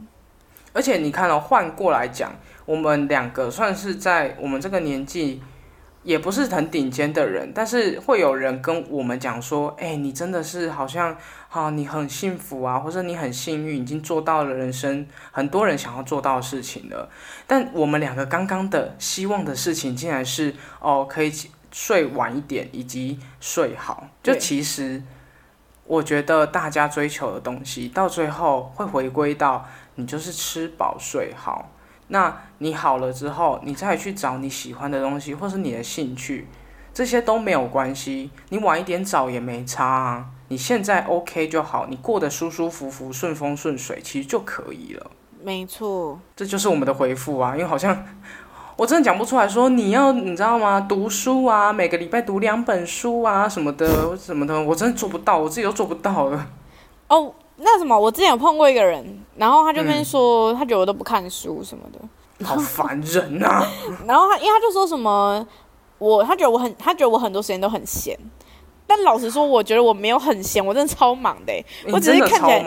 [0.75, 2.31] 而且你看哦，换过来讲，
[2.67, 5.41] 我们两个算是在我们这个年纪。
[6.03, 11.17] 也不是很顶尖的人，但是会有人跟我们讲说：“哎，你真的是好像，
[11.49, 17.09] 哈，你很幸福啊，或者你很幸运，已经做到了人生很多人想要做到的事情了。”
[17.49, 21.33] 但我们两个刚刚的希望的事情，竟然是哦，可以
[21.73, 24.07] 睡晚一点，以及睡好。
[24.23, 25.03] 就其实，
[25.87, 29.67] 我觉得大家追求的东西，到最后会回归到
[29.97, 31.71] 你就是吃饱睡好。
[32.09, 36.47] 那你好了之后，你再去找你喜欢的东西，或是你的兴趣，
[36.93, 38.31] 这些都没有关系。
[38.51, 40.27] 你晚一点找也没差啊。
[40.49, 45.11] 你现在 OK 就好，你过得舒舒服服、顺风顺水，其实就可以了。
[45.43, 47.57] 没错，这就是我们的回复啊。
[47.57, 48.05] 因为好像
[48.77, 50.79] 我真的讲不出来说你要，你知道吗？
[50.83, 56.47] 读书啊，每个礼拜读两本书啊，什么的，什么的，我真的做不到，我自己都做不到了。
[57.09, 57.35] 哦。
[57.57, 59.05] 那什么，我之前有碰过一个人，
[59.37, 63.67] 然后他就跟说，他觉得我都不看书什么的，好烦人呐。
[64.07, 65.47] 然后他，因为他就说什么，
[65.99, 68.19] 我他觉得我很，他觉得我很多时间都很闲。
[68.87, 71.53] 但老实说，我觉得我没有很闲，我真的超忙的。
[71.91, 72.59] 我只是看起来，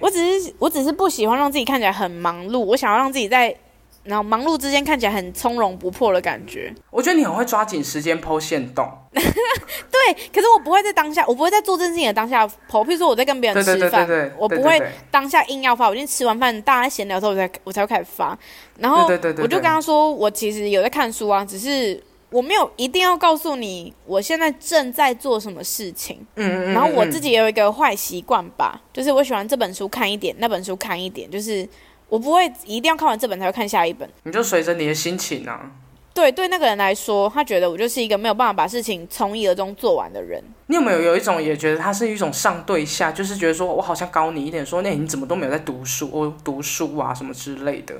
[0.00, 3.54] 我只是我只是不喜欢让自己看起来很忙碌，我想要让自己在。
[4.02, 8.90] 然后忙碌之间看起来很从容不迫的感觉，我觉得你很会抓紧时间剖线洞。
[9.12, 12.84] 对，可是我不会在当下，我不会在做这件事情的当下剖。
[12.84, 14.80] 譬如说我在跟别人吃饭，我不会
[15.10, 15.88] 当下硬要发。
[15.88, 18.36] 我已经吃完饭，大家闲聊之后，我才我才会开始发。
[18.78, 26.24] 然后我就跟他说，我其实有在看书啊，只是我没有一定要告诉你我现在正在做什么事情。
[26.36, 26.72] 嗯嗯。
[26.72, 31.68] 然后我自己也有一个坏习惯吧，就是我喜欢这本书看一点，那本书看一点，就是。
[32.10, 35.70] 我不会一定要看完这本才会看下一本，你就随着你的心情啊。
[36.12, 40.42] 对，对那个人来说，他觉得我就是一个没有办法把事情从一而终做完的人。
[40.66, 47.94] 你有没有有一种也觉得他是一种上对下，就是觉得说我好像高你一点，说那你怎么都没有在读书，我读书啊什么之类的。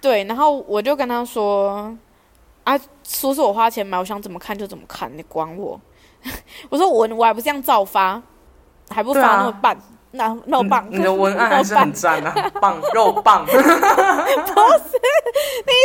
[0.00, 1.94] 对，然后我就跟他说
[2.62, 5.78] 啊，书是我花钱买，我想怎么看就怎么看，你管我？
[6.70, 8.22] 我说我我还不这样照发，
[8.88, 9.76] 还不发那么半。
[10.12, 13.44] 那肉棒，你的文案 还是很赞啊，棒肉棒。
[13.46, 13.68] 不是，你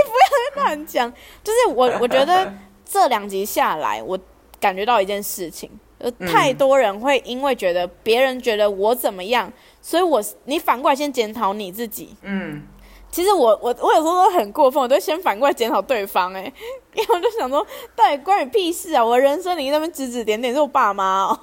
[0.05, 1.11] 不要乱讲。
[1.43, 2.53] 就是我，我觉得
[2.85, 4.17] 这两集下来，我
[4.59, 5.69] 感觉到一件事情，
[5.99, 9.51] 有太多人会因为觉得别人觉得我怎么样，
[9.81, 12.13] 所以我你反过来先检讨你自己。
[12.23, 12.63] 嗯，
[13.09, 16.33] 其实我我我有时候都很过分，我都先反过来检讨对方。
[16.33, 16.51] 哎，
[16.93, 17.65] 因为我就想说，
[17.95, 19.05] 到底关你屁事啊？
[19.05, 21.39] 我人生你那边指指点点是我爸妈哦。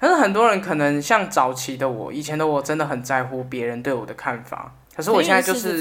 [0.00, 4.72] 可是很多人可能像早期的我，以前的我真的很在乎别人对我的看法。
[4.94, 5.80] 可是我现在就是，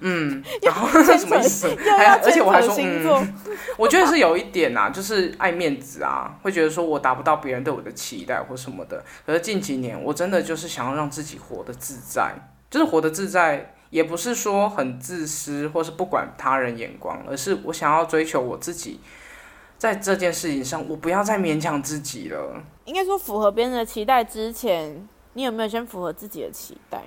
[0.00, 1.68] 嗯， 然后什么意思？
[1.98, 3.34] 还而且我还说，嗯，
[3.76, 9.04] 我觉得是有一点啊，就是爱面子啊，会觉得说我达不到别人对我的期待或什么的。
[9.26, 12.32] 可是近几年，我真的就是想要让自己活得自在，
[12.70, 19.00] 就是活得自在，也不是说很自私或是不管他人眼光，而是我想要追求我自己，
[19.76, 22.62] 在这件事情上，我不要再勉强自己了。
[22.88, 27.02] 应该说，符合别人的期待之前，你有没有先符合自己的期待？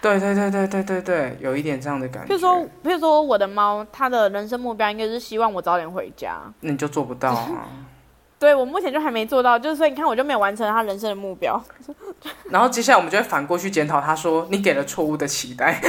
[0.00, 2.28] 对对对对对对对，有一点这样的感觉。
[2.28, 6.40] 比如说，比如说我的猫，它的人生目标应该是希望我早点回家。
[6.60, 7.66] 那你就做不到啊。
[8.38, 11.60] 对我目前就还没做到，就是所以你看，我就没有完成他人生的目标。
[12.50, 15.80] 然后接下来我们就会反过去检讨，他说你给了错误的期待。
[15.82, 15.88] 没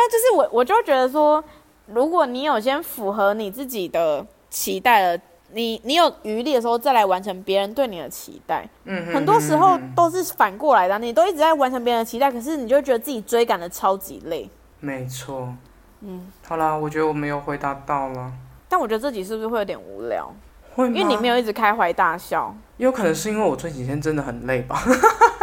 [0.00, 1.44] 有，就是我我就觉得说，
[1.86, 5.20] 如果你有先符合你自己的期待了。
[5.54, 14.50] 你你有余力的时候再来完成别人对你的期待，嗯，很多时候都是反过来的，你都一直在完成别人的期待，可是你就觉得自己追赶的超级累。
[14.80, 15.54] 没错，
[16.00, 18.32] 嗯，好啦，我觉得我没有回答到了，
[18.68, 20.30] 但我觉得自己是不是会有点无聊？
[20.74, 22.54] 会，因为你没有一直开怀大笑。
[22.78, 24.82] 有可能是因为我这几天真的很累吧？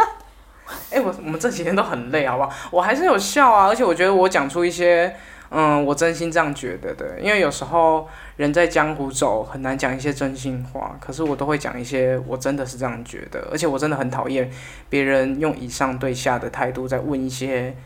[0.92, 2.50] 哎，我我们这几天都很累，好不好？
[2.70, 5.16] 我还是有笑啊，而且我觉得我讲出一些。
[5.54, 14.50] 嗯，我真心这样觉得的，因为有时候人在江湖走，很难讲一些真心话，可是我都会讲一些我真的是这样觉得，而且我真的很讨厌
[14.88, 17.76] 别人用以上对下的态度在问一些，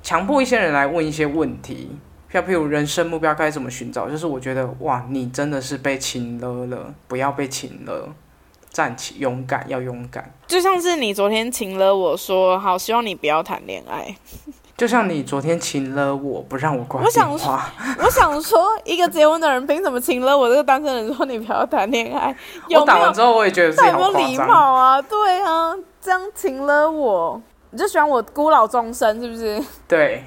[0.00, 1.98] 强迫一些人来问一些问题，
[2.30, 8.14] 像譬如人生目标该怎么寻找，就是我觉得哇，你真的是被请了了，不要被请了，
[8.70, 14.14] 站起，勇敢，要勇敢，就像是你昨天请了我说，好，希望你不要谈恋爱。
[14.78, 17.68] 就像你昨天请了我不让我挂电话，
[17.98, 22.32] 我想说，一个结婚的人凭什么请了我这个单身人说你不要谈恋爱？
[22.70, 29.60] 我打完之后我也觉得自己好礼貌啊，对啊，这样请了我，你就喜欢我孤老终生是不是？
[29.88, 30.22] 对，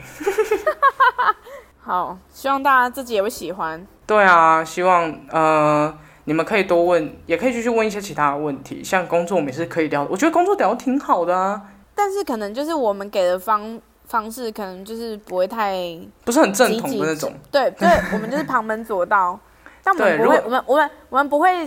[1.80, 3.88] 好，希望大家自己也会喜欢。
[4.06, 11.62] 对啊，希望呃你们可以多问，也可以继续问一些其他的问题，像工作我们也是可以聊，我觉得工作聊挺好的啊。
[11.96, 13.80] 但是可能就是我们给的方。
[14.12, 19.40] 方式可能就是不会太不是很正统的那种，对，对，我们就是旁门左道，
[19.82, 21.66] 但我们不会，我们我们我们不会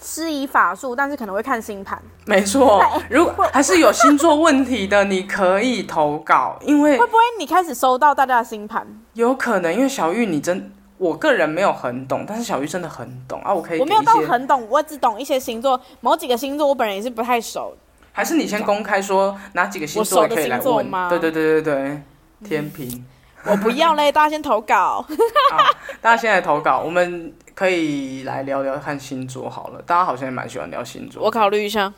[0.00, 2.00] 施以法术，但是可能会看星盘。
[2.26, 2.80] 没错，
[3.10, 8.86] 如果还是有星座问题的，你可以投稿，因为会不会你开始收到大家的星盘？
[9.14, 17.76] 有可能，因为小玉你真，我个人没有很懂，但是小玉真的很懂啊，我可以，我没有到很懂，我只懂一些星座，某几个星座我本人也是不太熟。
[18.12, 21.08] 还是你先公开说哪几个星座可以来问吗？
[21.08, 22.02] 对对对对对，
[22.48, 23.04] 天平，
[23.44, 25.04] 我不要嘞，大家先投稿。
[26.00, 29.82] 大家先来投稿，我们可以来聊聊看星座好了。
[29.82, 31.92] 大家好像也蛮喜欢聊星座，我考虑一下。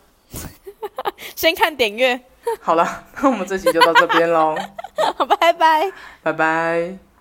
[1.37, 2.21] 先看点阅。
[2.61, 4.57] 好了，那我们这期就到这边喽。
[5.41, 5.93] 拜拜，
[6.23, 7.12] 拜拜。